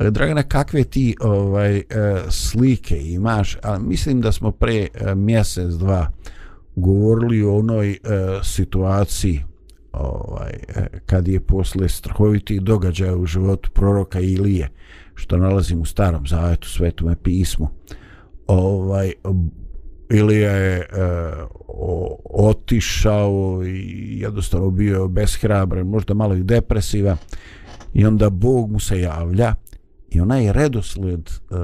[0.00, 1.84] eh, Dragana, kakve ti ovaj eh,
[2.28, 6.10] slike imaš, A mislim da smo pre mjesec, dva
[6.76, 7.98] govorili o onoj
[8.42, 9.47] situaciji
[9.98, 14.68] ovaj, e, kad je posle strahovitih događaja u životu proroka Ilije,
[15.14, 17.68] što nalazim u starom zavetu, svetome pismu,
[18.46, 19.12] ovaj,
[20.10, 20.86] Ilija je e,
[21.68, 27.16] o, otišao i jednostavno bio beshrabran, možda malo i depresiva
[27.94, 29.54] i onda Bog mu se javlja
[30.10, 31.54] i onaj redosled e,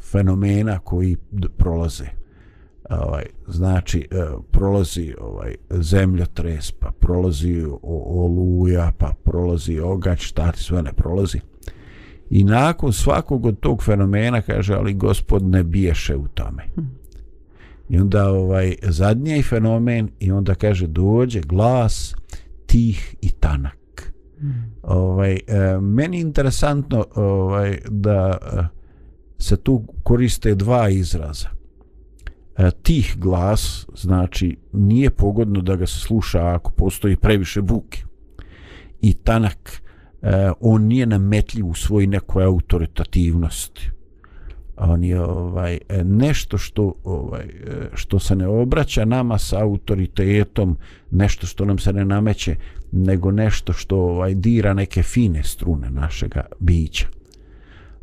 [0.00, 1.16] fenomena koji
[1.56, 2.21] prolaze
[3.00, 10.92] ovaj znači e, prolazi ovaj zemljotres pa prolazi oluja pa prolazi ogač šta sve ne
[10.92, 11.40] prolazi.
[12.30, 16.62] I nakon svakog od tog fenomena kaže ali gospod ne biješe u tome.
[17.88, 22.14] I onda ovaj zadnji fenomen i onda kaže dođe glas
[22.66, 24.12] tih i tanak.
[24.82, 25.40] Ovaj e,
[25.80, 28.62] meni interesantno ovaj da e,
[29.38, 31.61] se tu koriste dva izraza
[32.58, 38.02] E, tih glas znači nije pogodno da ga se sluša ako postoji previše buke.
[39.00, 39.82] I tanak
[40.22, 43.90] e, on nije nametljiv u svoj nekoj autoritativnosti.
[44.76, 47.46] On je ovaj e, nešto što ovaj
[47.94, 50.78] što se ne obraća nama sa autoritetom
[51.10, 52.56] nešto što nam se ne nameće
[52.92, 57.06] nego nešto što ovaj dira neke fine strune našega bića.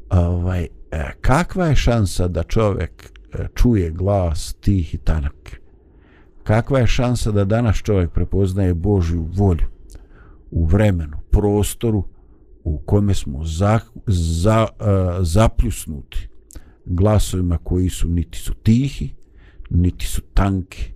[0.10, 0.68] Ovaj
[1.22, 5.62] kakva je šansa da čovjek E, čuje glas tih i tanak.
[6.44, 9.68] Kakva je šansa da danas čovjek prepoznaje Božju volju
[10.52, 12.04] u vremenu, prostoru
[12.64, 14.88] u kome smo za, za, uh,
[15.26, 16.28] zapljusnuti
[16.86, 19.14] glasovima koji su niti su tihi,
[19.70, 20.92] niti su tanki,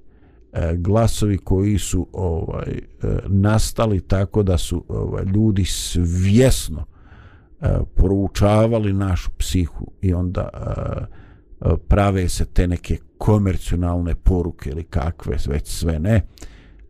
[0.54, 2.80] e, glasovi koji su ovaj
[3.28, 6.86] nastali tako da su ovaj, ljudi svjesno
[7.96, 11.23] proučavali našu psihu i onda uh,
[11.88, 16.22] prave se te neke komercionalne poruke ili kakve već sve ne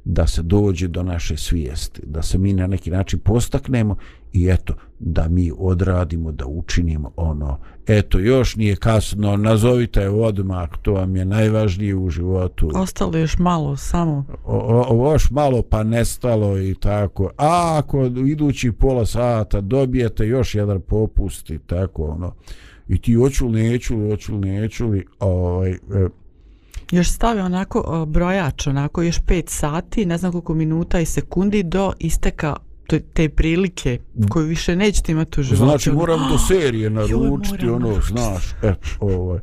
[0.05, 3.95] da se dođe do naše svijesti da se mi na neki način postaknemo
[4.33, 7.59] i eto da mi odradimo da učinimo ono.
[7.87, 12.71] Eto još nije kasno nazovite je odmah to vam je najvažnije u životu.
[12.75, 14.25] Ostalo još malo samo.
[14.45, 17.31] O, o, još malo pa nestalo i tako.
[17.37, 22.33] A ako idući pola sata dobijete još jedan popust i tako ono
[22.87, 25.77] i ti hoću li neću li, hoću li neću li, ovaj, e,
[26.91, 31.93] još stavi onako brojač, onako još 5 sati, ne znam koliko minuta i sekundi do
[31.99, 32.55] isteka
[32.87, 35.65] te, te prilike koju više nećete imati u životu.
[35.65, 38.13] Znači moram do serije naručiti, ono, naručiti.
[38.13, 39.39] znaš, et, ovaj,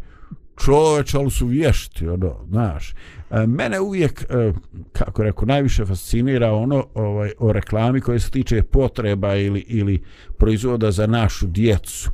[0.65, 2.95] čoveč, ali su vješti, ono, znaš.
[3.31, 4.53] E, mene uvijek, e,
[4.93, 10.03] kako rekao, najviše fascinira ono ovaj, o reklami koje se tiče potreba ili, ili
[10.39, 12.11] proizvoda za našu djecu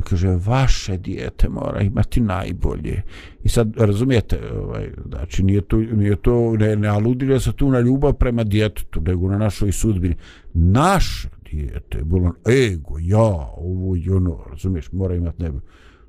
[0.00, 3.02] I kaže, vaše dijete mora imati najbolje.
[3.44, 7.80] I sad, razumijete, ovaj, znači, nije to, nije to ne, ne aludira se tu na
[7.80, 10.14] ljubav prema djetetu, nego na našoj sudbini.
[10.54, 15.62] Naš dijete, bilo ego, ja, ovo i ono, razumiješ, mora imati najbolje.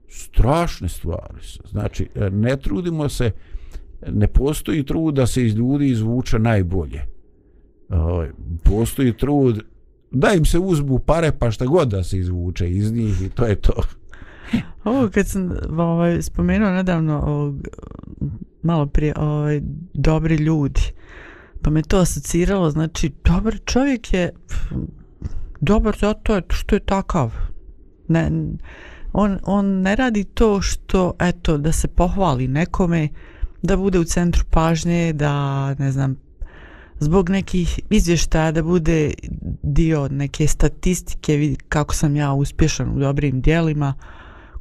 [0.08, 1.60] Strašne stvari se.
[1.70, 3.32] Znači, ne trudimo se,
[4.08, 7.02] ne postoji trud da se iz ljudi izvuče najbolje.
[7.90, 8.30] Ovaj,
[8.64, 9.64] postoji trud
[10.12, 13.46] da im se uzmu pare pa šta god da se izvuče iz njih i to
[13.46, 13.74] je to.
[14.84, 17.68] Ovo kad sam ovaj, spomenuo nedavno ovog,
[18.64, 19.62] malo prije ovaj,
[19.94, 20.82] dobri ljudi,
[21.62, 24.32] pa me to asociralo, znači dobar čovjek je
[25.60, 27.34] dobar zato što je takav.
[28.08, 28.32] Ne,
[29.14, 33.10] on, on ne radi to što, eto, da se pohvali nekome,
[33.62, 36.16] da bude u centru pažnje, da, ne znam,
[37.02, 39.12] zbog nekih izvještaja da bude
[39.64, 43.94] dio neke statistike vidi kako sam ja uspješan u dobrim dijelima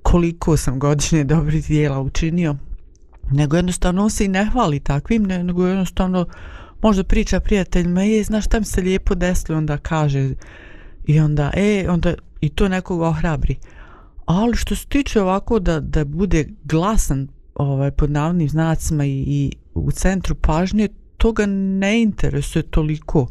[0.03, 2.57] koliko sam godišnje dobrih dijela učinio.
[3.31, 6.27] Nego jednostavno on se i ne hvali takvim nego jednostavno
[6.83, 9.59] možda priča prijateljima je znaš šta mi se lijepo desilo?
[9.59, 10.31] Onda kaže
[11.07, 13.57] i onda e onda i to nekog ohrabri.
[14.27, 19.53] Ali što se tiče ovako da, da bude glasan ovaj, pod navodnim znacima i, i
[19.75, 20.89] u centru pažnje
[21.21, 23.29] toga ne interesuje toliko.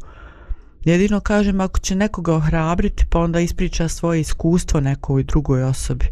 [0.86, 6.06] Jedino kažem ako će nekoga ohrabriti pa onda ispriča svoje iskustvo nekoj drugoj osobi.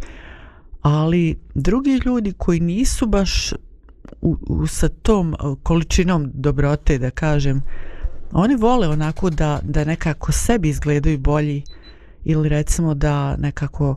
[0.82, 3.54] Ali drugi ljudi koji nisu baš
[4.22, 7.62] u, u, sa tom e, količinom dobrote da kažem
[8.32, 11.64] oni vole onako da, da nekako sebi izgledaju bolji
[12.24, 13.96] ili recimo da nekako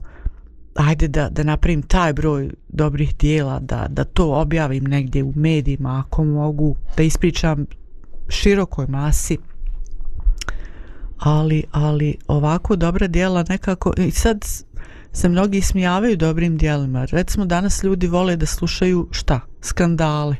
[0.81, 6.05] ajde da, da napravim taj broj dobrih dijela, da, da to objavim negdje u medijima,
[6.07, 7.67] ako mogu, da ispričam
[8.29, 9.39] širokoj masi.
[11.19, 14.45] Ali, ali ovako dobra dijela nekako, i sad
[15.13, 17.05] se mnogi smijavaju dobrim dijelima.
[17.05, 19.41] Recimo danas ljudi vole da slušaju šta?
[19.61, 20.37] Skandale.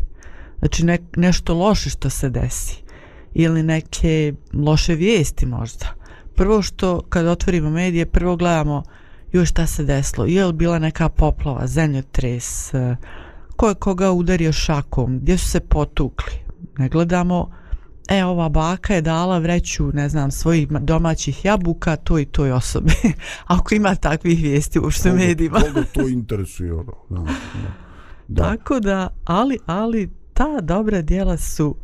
[0.59, 2.83] Znači ne, nešto loše što se desi.
[3.35, 5.87] Ili neke loše vijesti možda.
[6.35, 8.83] Prvo što kad otvorimo medije, prvo gledamo
[9.33, 12.73] joj šta se desilo, je li bila neka poplava, zemljotres,
[13.57, 16.33] ko je koga udario šakom, gdje su se potukli.
[16.79, 17.51] Ne gledamo,
[18.09, 22.93] e, ova baka je dala vreću, ne znam, svojih domaćih jabuka toj i toj osobi.
[23.47, 25.61] Ako ima takvih vijesti u što medijima.
[25.61, 26.93] Koga to interesuje, ono.
[27.09, 27.31] Da, da.
[28.29, 28.43] Da.
[28.43, 31.77] Tako da, ali, ali ta dobra dijela su,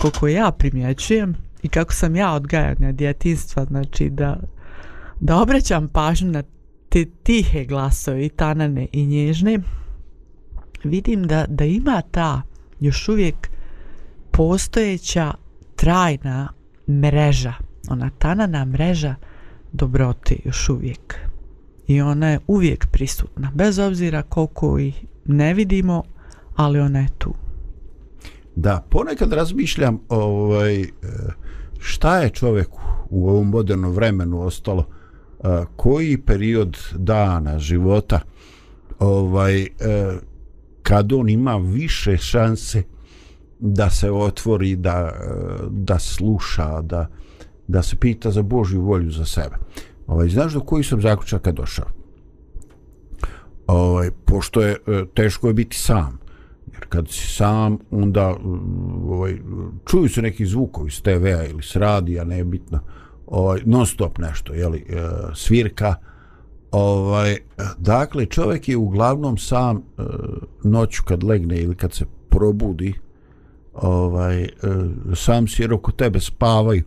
[0.00, 4.40] koliko ja primjećujem i kako sam ja odgajana djetinstva, znači da,
[5.20, 6.42] da obraćam pažnju na
[6.94, 9.58] te tihe glasove i tanane i nježne,
[10.84, 12.42] vidim da, da ima ta
[12.80, 13.50] još uvijek
[14.30, 15.34] postojeća
[15.76, 16.52] trajna
[16.88, 17.52] mreža,
[17.90, 19.14] ona tanana mreža
[19.72, 21.18] dobrote još uvijek.
[21.86, 26.02] I ona je uvijek prisutna, bez obzira koliko ih ne vidimo,
[26.56, 27.34] ali ona je tu.
[28.56, 30.86] Da, ponekad razmišljam ovaj, e,
[31.78, 32.80] šta je čovjeku
[33.10, 34.86] u ovom modernom vremenu ostalo,
[35.76, 38.20] koji period dana, života,
[38.98, 39.68] ovaj, e,
[40.82, 42.82] kad on ima više šanse
[43.58, 45.30] da se otvori, da, e,
[45.70, 47.08] da sluša, da,
[47.68, 49.56] da se pita za Božju volju za sebe.
[50.06, 51.86] Ovaj, znaš do koji sam zaključaka došao?
[53.66, 56.18] Ovaj, pošto je e, teško je biti sam.
[56.72, 59.36] Jer kad si sam, onda mm, ovaj,
[59.86, 62.80] čuju se neki zvukovi s TV-a ili s radija, nebitno,
[63.26, 65.94] ovaj, non stop nešto, jeli, e, svirka.
[66.70, 67.36] Ovaj,
[67.78, 70.02] dakle, čovjek je uglavnom sam e,
[70.64, 72.94] noću kad legne ili kad se probudi,
[73.74, 74.48] ovaj, e,
[75.14, 76.82] sam si jer oko tebe spavaju.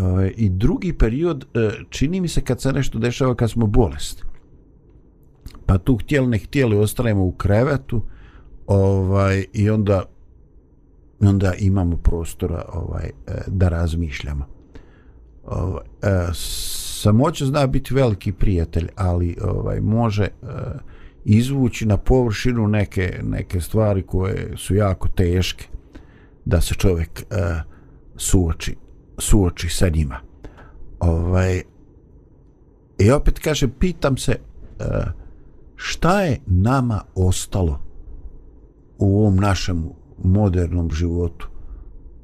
[0.00, 4.22] Ovaj, I drugi period, e, čini mi se kad se nešto dešava kad smo bolesti.
[5.66, 8.02] Pa tu htjeli ne htjeli ostajemo u krevetu
[8.66, 10.02] ovaj, i onda
[11.20, 14.55] onda imamo prostora ovaj, e, da razmišljamo.
[15.46, 16.28] Ovaj, e,
[17.02, 20.28] samoća zna biti veliki prijatelj, ali ovaj može e,
[21.24, 25.64] izvući na površinu neke, neke stvari koje su jako teške
[26.44, 27.60] da se čovjek e,
[28.16, 28.76] suoči,
[29.18, 30.20] suoči sa njima.
[31.00, 31.62] Ovaj,
[32.98, 34.84] I opet kaže, pitam se e,
[35.76, 37.80] šta je nama ostalo
[38.98, 39.84] u ovom našem
[40.24, 41.48] modernom životu?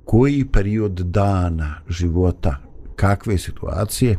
[0.04, 2.56] Koji period dana života,
[2.96, 4.18] kakve situacije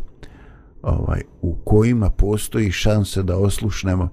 [0.81, 4.09] ovaj, u kojima postoji šanse da oslušnemo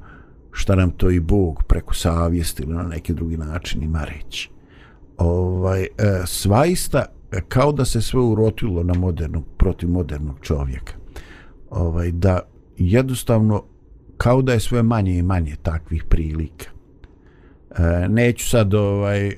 [0.53, 4.51] šta nam to i Bog preko savjesti ili na neki drugi način ima reći.
[5.19, 5.89] Ovaj, e,
[6.27, 10.93] svaista e, kao da se sve urotilo na modernog, protiv modernog čovjeka.
[11.71, 12.41] Ovaj, da
[12.77, 13.65] jednostavno
[14.17, 16.80] kao da je sve manje i manje takvih prilika.
[17.79, 19.35] E, neću sad ovaj e,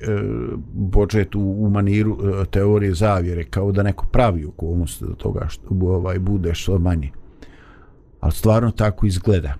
[0.91, 5.69] početi u, u maniru e, teorije zavjere kao da neko pravi okolnosti do toga što
[5.81, 7.11] ovaj bude što manje.
[8.19, 9.53] Ali stvarno tako izgleda.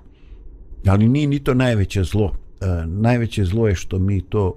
[0.88, 2.34] Ali nije ni to najveće zlo.
[2.62, 4.54] E, najveće zlo je što mi to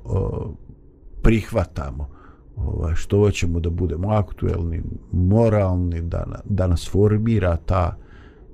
[1.23, 2.09] prihvatamo
[2.57, 7.97] ovaj, što hoćemo da budemo aktuelni, moralni, da, da nas formira ta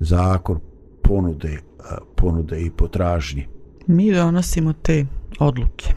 [0.00, 0.60] zakon
[1.02, 1.58] ponude,
[2.16, 3.46] ponude i potražnje.
[3.86, 5.06] Mi donosimo te
[5.39, 5.95] odluke.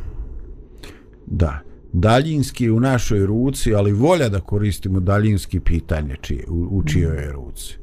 [1.25, 1.59] Da,
[1.93, 7.23] daljinski je u našoj ruci, ali volja da koristimo daljinski pitanje čije, u, u čijoj
[7.23, 7.77] je ruci.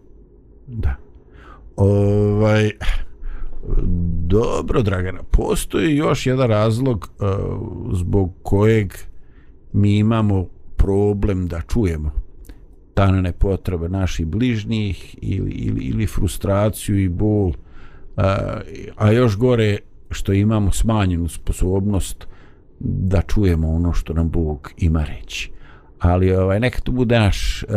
[0.66, 0.96] Da.
[1.76, 2.70] Ovaj,
[4.26, 7.28] dobro, Dragana, postoji još jedan razlog uh,
[7.92, 8.92] zbog kojeg
[9.72, 10.46] mi imamo
[10.76, 12.10] problem da čujemo
[12.94, 17.54] tanane potrebe naših bližnjih ili, ili, ili frustraciju i bol, uh,
[18.96, 19.78] a još gore
[20.12, 22.26] što imamo smanjenu sposobnost
[22.80, 25.50] da čujemo ono što nam Bog ima reći.
[25.98, 27.70] Ali ovaj neka to bude naš uh,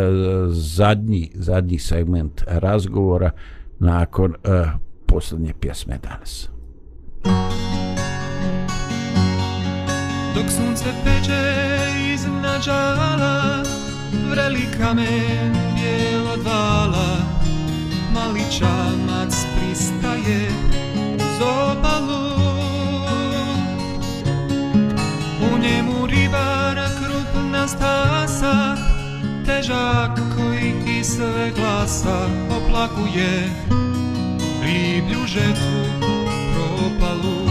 [0.50, 3.32] zadnji zadnji segment razgovora
[3.80, 4.68] nakon uh,
[5.06, 6.50] posljednje pjesme danas.
[10.36, 11.54] Dok sunce peče
[12.14, 13.64] iznad žala
[14.32, 17.18] Vreli kamen bijelo dvala
[18.14, 20.50] Mali čamac pristaje
[21.36, 22.36] uz obalu
[25.54, 28.78] U njemu ribara krupna stasa
[29.46, 32.28] Težak koji iz sve glasa
[32.58, 33.50] oplakuje.
[34.64, 35.84] Riblju žetvu
[36.54, 37.50] propalu.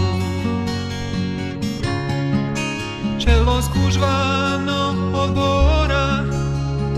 [3.25, 6.25] Čelo skužvano od bora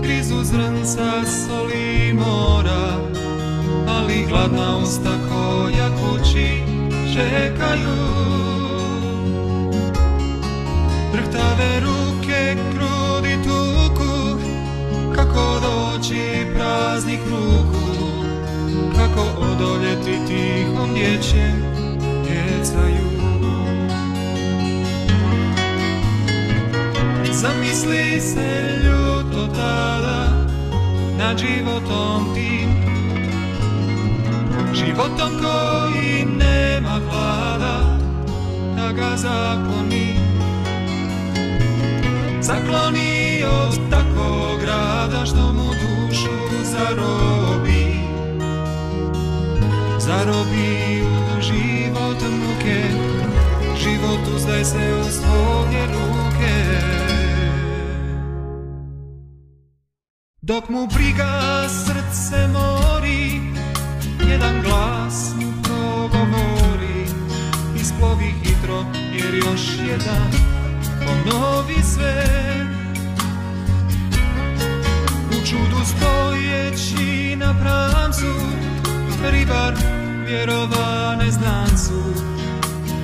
[0.01, 2.97] Grizu zrnca soli mora
[3.87, 6.66] Ali gladna usta koja kući
[7.17, 7.97] čekaju.
[11.13, 14.39] Drhtave ruke krudi tuku
[15.15, 17.87] Kako doći praznih ruku.
[18.95, 21.63] Kako odoljeti tihom dječjem
[22.23, 23.07] djecaju
[27.31, 30.47] Zamisli se ljuto tada
[31.17, 32.69] nad životom tim.
[34.73, 36.36] Životom koji
[36.99, 37.97] vlada
[38.75, 40.17] da ga zakloni
[42.41, 47.99] Zakloni od takvog grada što mu dušu zarobi.
[49.99, 52.83] Zarobi u život muke
[53.77, 56.53] Život uzdaj se u svoje ruke.
[60.41, 63.41] Dok mu briga srce mori
[64.29, 66.56] Jedan glas mu progovori
[67.99, 70.31] plovi hitro jer još je dan
[71.05, 72.25] Ponovi sve.
[75.29, 78.33] U čudu stojeći na pramcu
[79.31, 79.73] Ribar
[80.27, 82.03] vjerova neznancu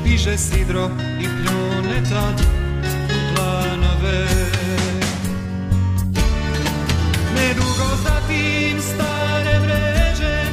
[0.03, 0.89] Piže sidro
[1.21, 2.41] i pljune tad
[3.05, 4.27] u planove.
[7.35, 10.43] Nedugo zatim stare mreže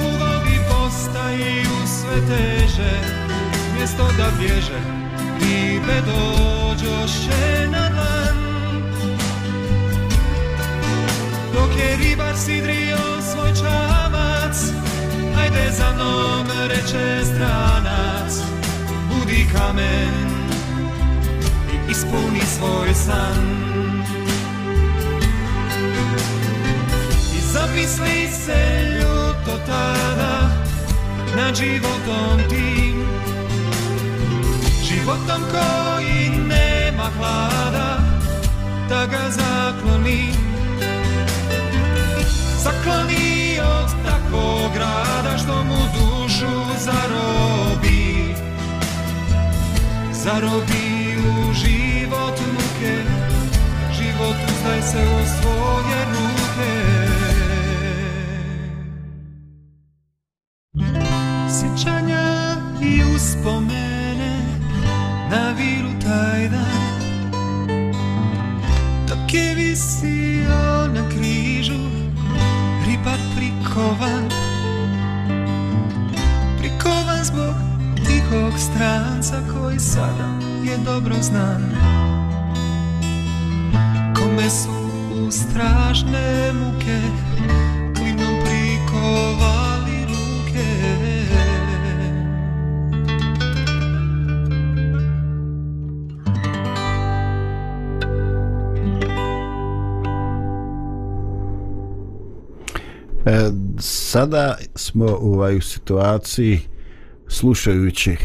[0.00, 3.17] U vodi postaju sve teže.
[3.78, 4.80] Mjesto da bježe.
[5.40, 8.36] Ribe dođoše na dan.
[11.52, 12.98] Dok je ribar sidrio
[13.32, 14.56] svoj čamac
[15.40, 18.32] Ajde za mnom reče stranac
[19.08, 20.28] Budi kamen
[21.72, 23.62] I ispuni svoj san.
[27.36, 30.50] I zapisli se ljuto tada
[31.36, 32.97] nad životom tim
[35.08, 37.98] Životom koji nema hlada
[38.88, 40.32] da ga zakloni.
[42.58, 48.34] Zakloni od takvog grada što mu dušu zarobi.
[50.12, 53.02] Zarobi u život muke
[53.92, 56.72] Život uzdaj se u svoje ruke.
[61.60, 63.87] Sjećanja i uspomena
[79.98, 80.28] sada
[80.64, 81.62] je dobro znan.
[84.16, 84.70] Kome su
[85.22, 87.00] u strašne muke
[87.96, 90.68] Klinom prikovali ruke.
[103.26, 106.60] E, sada smo u ovaj situaciji
[107.28, 108.16] slušajući e,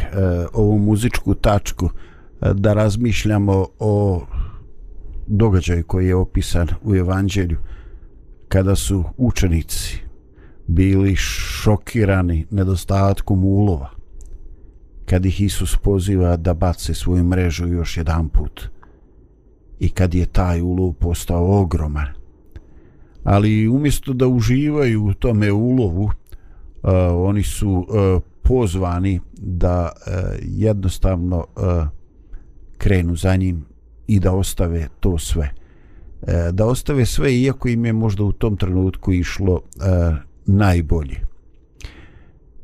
[0.54, 4.26] ovu muzičku tačku e, da razmišljamo o
[5.28, 7.58] događaju koji je opisan u evanđelju
[8.48, 10.00] kada su učenici
[10.68, 13.90] bili šokirani nedostatkom ulova
[15.06, 18.70] kad ih Isus poziva da bace svoju mrežu još jedan put
[19.80, 22.08] i kad je taj ulov postao ogroman.
[23.24, 26.12] Ali umjesto da uživaju u tome ulovu uh,
[27.16, 31.86] oni su uh, pozvani da e, jednostavno e,
[32.78, 33.66] krenu za njim
[34.08, 35.50] i da ostave to sve.
[36.22, 40.16] E, da ostave sve iako im je možda u tom trenutku išlo e,
[40.46, 41.20] najbolje.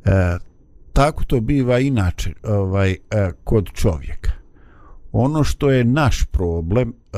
[0.06, 0.38] E,
[0.94, 2.98] tako to biva inače ovaj e,
[3.44, 4.32] kod čovjeka.
[5.12, 7.18] Ono što je naš problem e,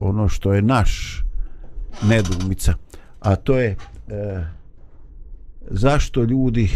[0.00, 1.22] ono što je naš
[2.02, 2.74] nedumica
[3.24, 3.76] a to je
[4.08, 4.44] e,
[5.70, 6.70] zašto ljudi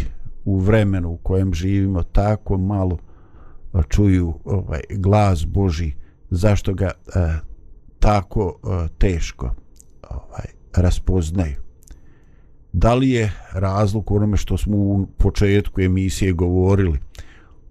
[0.49, 2.99] u vremenu u kojem živimo tako malo
[3.89, 5.93] čuju ovaj glas Boži
[6.31, 6.93] zašto ga e,
[7.99, 9.55] tako e, teško
[10.11, 10.47] ovaj
[10.77, 11.69] raspoznaju
[12.73, 16.99] da li je razlog u onome što smo u početku emisije govorili?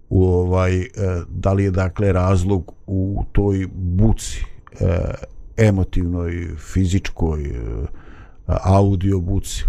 [0.08, 0.86] U ovaj e,
[1.28, 4.44] da li je dakle razlog u toj buci
[4.80, 5.14] e,
[5.56, 7.52] emotivnoj, fizičkoj, e,
[8.46, 9.64] audio buci?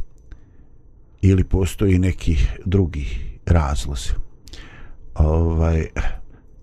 [1.22, 3.06] Ili postoji neki drugi
[3.46, 4.10] razlozi.
[5.16, 5.88] Ovaj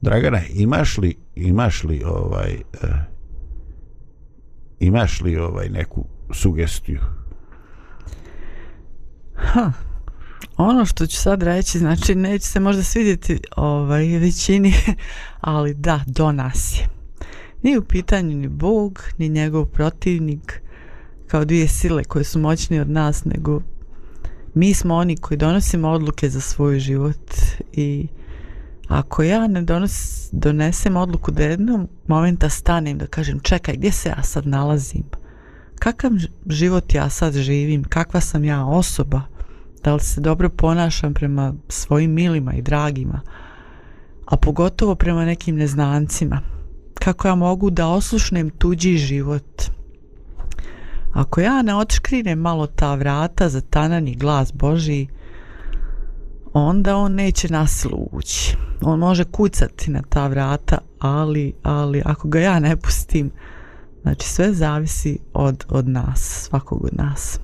[0.01, 2.53] Dragana, imaš li imaš li ovaj
[2.83, 3.17] eh,
[4.81, 7.01] imaš li ovaj neku sugestiju?
[9.35, 9.73] Ha.
[10.57, 14.73] Ono što ću sad reći, znači neće se možda svidjeti ovaj, većini,
[15.41, 16.89] ali da, do nas je.
[17.63, 20.63] Nije u pitanju ni Bog, ni njegov protivnik,
[21.27, 23.61] kao dvije sile koje su moćnije od nas, nego
[24.57, 27.35] mi smo oni koji donosimo odluke za svoj život
[27.73, 28.09] i
[28.89, 34.09] ako ja ne donos, donesem odluku da jednom momenta stanem da kažem čekaj gdje se
[34.09, 35.03] ja sad nalazim?
[35.79, 36.11] Kakav
[36.47, 37.85] život ja sad živim?
[37.85, 39.23] Kakva sam ja osoba?
[39.85, 43.21] Da li se dobro ponašam prema svojim milima i dragima?
[44.27, 46.41] A pogotovo prema nekim neznancima.
[46.95, 49.76] Kako ja mogu da oslušnem tuđi život?
[51.17, 55.07] Ako ja ne otškrinem malo ta vrata za tanani glas Boži
[56.53, 62.41] onda on neće nasilu ući on može kucati na ta vrata ali, ali ako ga
[62.41, 63.31] ja ne pustim
[64.03, 67.41] znači sve zavisi od, od nas svakog od nas.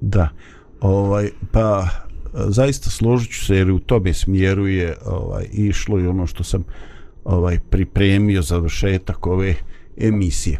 [0.00, 0.28] Da,
[0.80, 1.88] ovaj, pa
[2.32, 6.64] zaista složit ću se jer u tome smjeru je ovaj, išlo i ono što sam
[7.24, 9.54] ovaj pripremio za vršetak ove
[9.96, 10.58] emisije.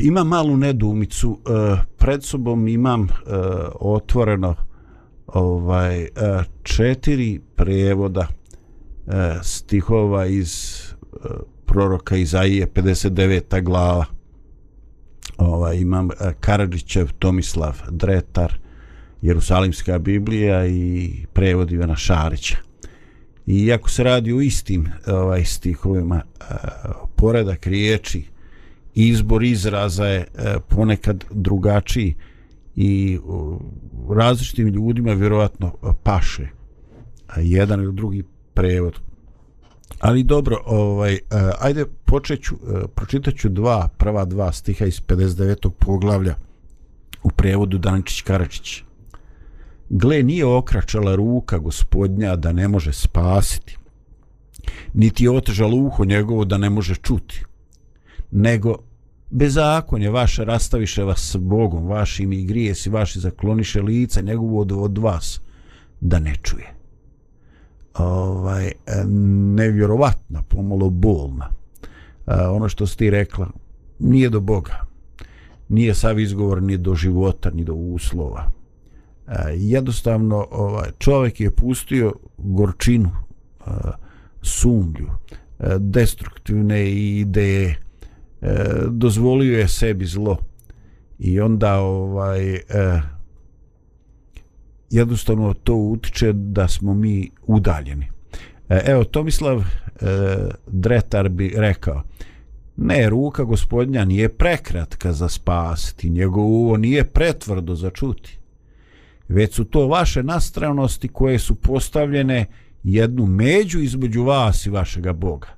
[0.00, 3.08] Ima malu nedumicu, e, pred sobom imam e,
[3.80, 4.54] otvoreno
[5.26, 6.08] ovaj e,
[6.62, 8.26] četiri prevoda
[9.42, 10.82] stihova iz
[11.66, 13.62] proroka Izaije 59.
[13.62, 14.04] glava.
[15.38, 16.08] Ovaj imam
[16.40, 18.58] Karadžićev Tomislav Dretar
[19.22, 22.56] Jerusalimska Biblija i prevod Ivana Šarića.
[23.46, 26.22] Iako se radi o istim ovaj stihovima,
[27.16, 28.24] poredak riječi,
[29.06, 30.26] izbor izraza je e,
[30.68, 32.14] ponekad drugačiji
[32.76, 36.48] i e, različitim ljudima vjerovatno e, paše
[37.36, 38.24] jedan ili drugi
[38.54, 39.00] prevod.
[40.00, 41.18] Ali dobro, ovaj
[41.60, 42.54] ajde počeću
[42.94, 45.70] pročitaću dva prva dva stiha iz 59.
[45.70, 46.34] poglavlja
[47.22, 48.82] u prevodu Dančić Karačić.
[49.90, 53.78] Gle, nije okračala ruka gospodnja da ne može spasiti,
[54.94, 57.44] niti je otežalo uho njegovo da ne može čuti,
[58.30, 58.87] nego
[59.30, 64.98] bezakonje vaše rastaviše vas s Bogom, vašim i grijesi, vaši zakloniše lica njegovo od, od
[64.98, 65.40] vas,
[66.00, 66.74] da ne čuje.
[67.94, 68.72] Ovaj,
[69.56, 71.50] nevjerovatna, pomalo bolna.
[72.26, 73.50] Ono što si ti rekla,
[73.98, 74.86] nije do Boga.
[75.68, 78.58] Nije sav izgovor ni do života, ni do uslova
[79.56, 83.10] jednostavno ovaj čovjek je pustio gorčinu
[84.42, 85.08] sumlju
[85.78, 87.76] destruktivne ideje
[88.42, 90.36] E, dozvolio je sebi zlo.
[91.18, 92.62] I onda ovaj e,
[94.90, 98.06] jednostavno to utiče da smo mi udaljeni.
[98.68, 99.64] E, evo Tomislav
[100.66, 102.02] Dretar bi rekao
[102.80, 108.38] ne ruka gospodnja nije prekratka za spasiti njegovo nije pretvrdo za čuti.
[109.28, 112.46] Već su to vaše nastranosti koje su postavljene
[112.82, 115.57] jednu među između vas i vašega Boga.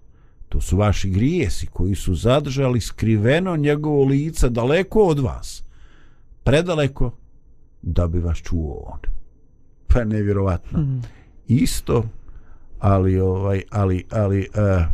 [0.51, 5.65] To su vaši grijesi koji su zadržali skriveno njegovo lice daleko od vas,
[6.45, 7.13] predaleko
[7.83, 8.99] da bi vas čuo on.
[9.87, 11.01] Pa nevjerovatno.
[11.47, 12.05] Isto,
[12.79, 14.85] ali ovaj ali ali uh,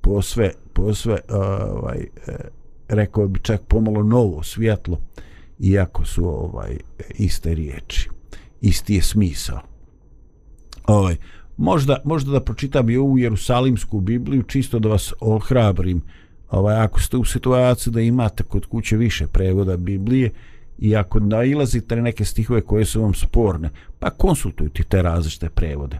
[0.00, 2.34] posve posve ovaj uh,
[2.88, 5.00] rekao bi čak pomalo novo svjetlo
[5.58, 6.76] iako su ovaj
[7.18, 8.10] iste riječi
[8.60, 9.60] isti je smisao
[10.86, 11.16] ovaj
[11.58, 16.02] možda možda da pročitam i ovu Jerusalimsku Bibliju čisto da vas ohrabrim
[16.50, 20.30] ovaj ako ste u situaciji da imate kod kuće više prevoda Biblije
[20.78, 25.98] i ako nailazite na neke stihove koje su vam sporne pa konsultujte te različite prevode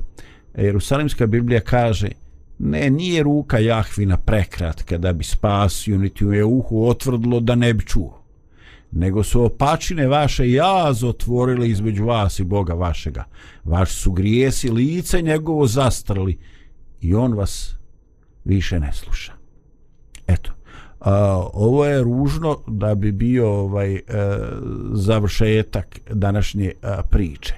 [0.56, 2.08] Jerusalimska Biblija kaže
[2.58, 7.74] ne, nije ruka Jahvina prekratka da bi spasio, niti mu je uhu otvrdlo da ne
[7.74, 8.17] bi čuo.
[8.92, 13.24] Nego su opačine vaše jaz otvorile između vas i Boga vašega.
[13.64, 16.38] Vaš su grijesi lice njegovo zastrali
[17.00, 17.76] i on vas
[18.44, 19.32] više ne sluša.
[20.26, 20.52] Eto,
[21.00, 24.00] a, ovo je ružno da bi bio ovaj e,
[24.92, 27.54] završetak današnje a, priče.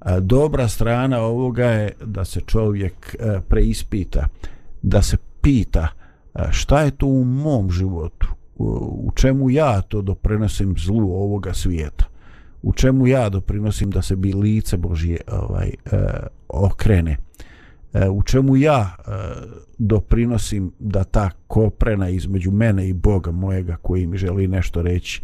[0.00, 4.28] A, dobra strana ovoga je da se čovjek a, preispita,
[4.82, 5.88] da se pita
[6.34, 12.04] a, šta je to u mom životu, u, čemu ja to doprinosim zlu ovoga svijeta,
[12.62, 17.16] u čemu ja doprinosim da se bi lice Božje ovaj, a, okrene,
[17.92, 19.34] a, u čemu ja a,
[19.78, 25.22] doprinosim da ta koprena između mene i Boga mojega koji mi želi nešto reći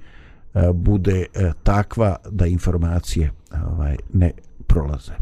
[0.54, 3.30] a, bude a, takva da informacije
[3.76, 4.30] ovaj ne
[4.66, 5.12] prolaze.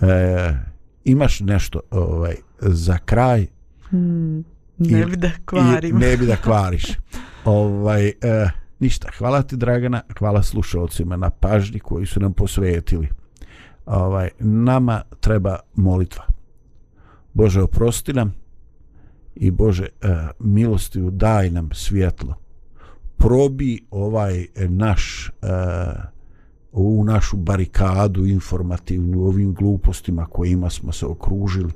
[0.00, 0.54] E,
[1.04, 3.46] imaš nešto ovaj za kraj?
[3.88, 4.44] Hmm,
[4.78, 5.96] ne bi da kvarim.
[5.96, 6.86] I, ne bi da kvariš.
[7.48, 8.12] ovaj e,
[8.80, 9.08] ništa.
[9.18, 13.08] Hvala ti Dragana, hvala slušalcima na pažnji koji su nam posvetili.
[13.86, 16.24] Ovaj nama treba molitva.
[17.34, 18.34] Bože oprosti nam
[19.34, 19.88] i Bože e,
[20.38, 22.34] milostivju daj nam svjetlo.
[23.16, 25.46] Probi ovaj naš e,
[26.72, 31.72] ovu našu barikadu informativnu ovim glupostima kojima smo se okružili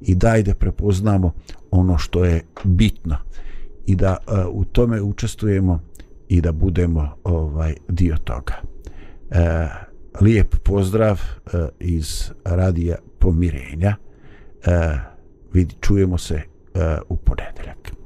[0.00, 1.32] i daj da prepoznamo
[1.70, 3.16] ono što je bitno
[3.86, 5.80] i da e, u tome učestvujemo
[6.28, 8.54] i da budemo ovaj dio toga.
[9.30, 9.38] Uh,
[10.20, 13.96] lijep pozdrav e, iz radija pomirenja.
[14.66, 15.00] Uh,
[15.52, 16.42] vidi, čujemo se
[17.08, 18.01] u ponedeljak.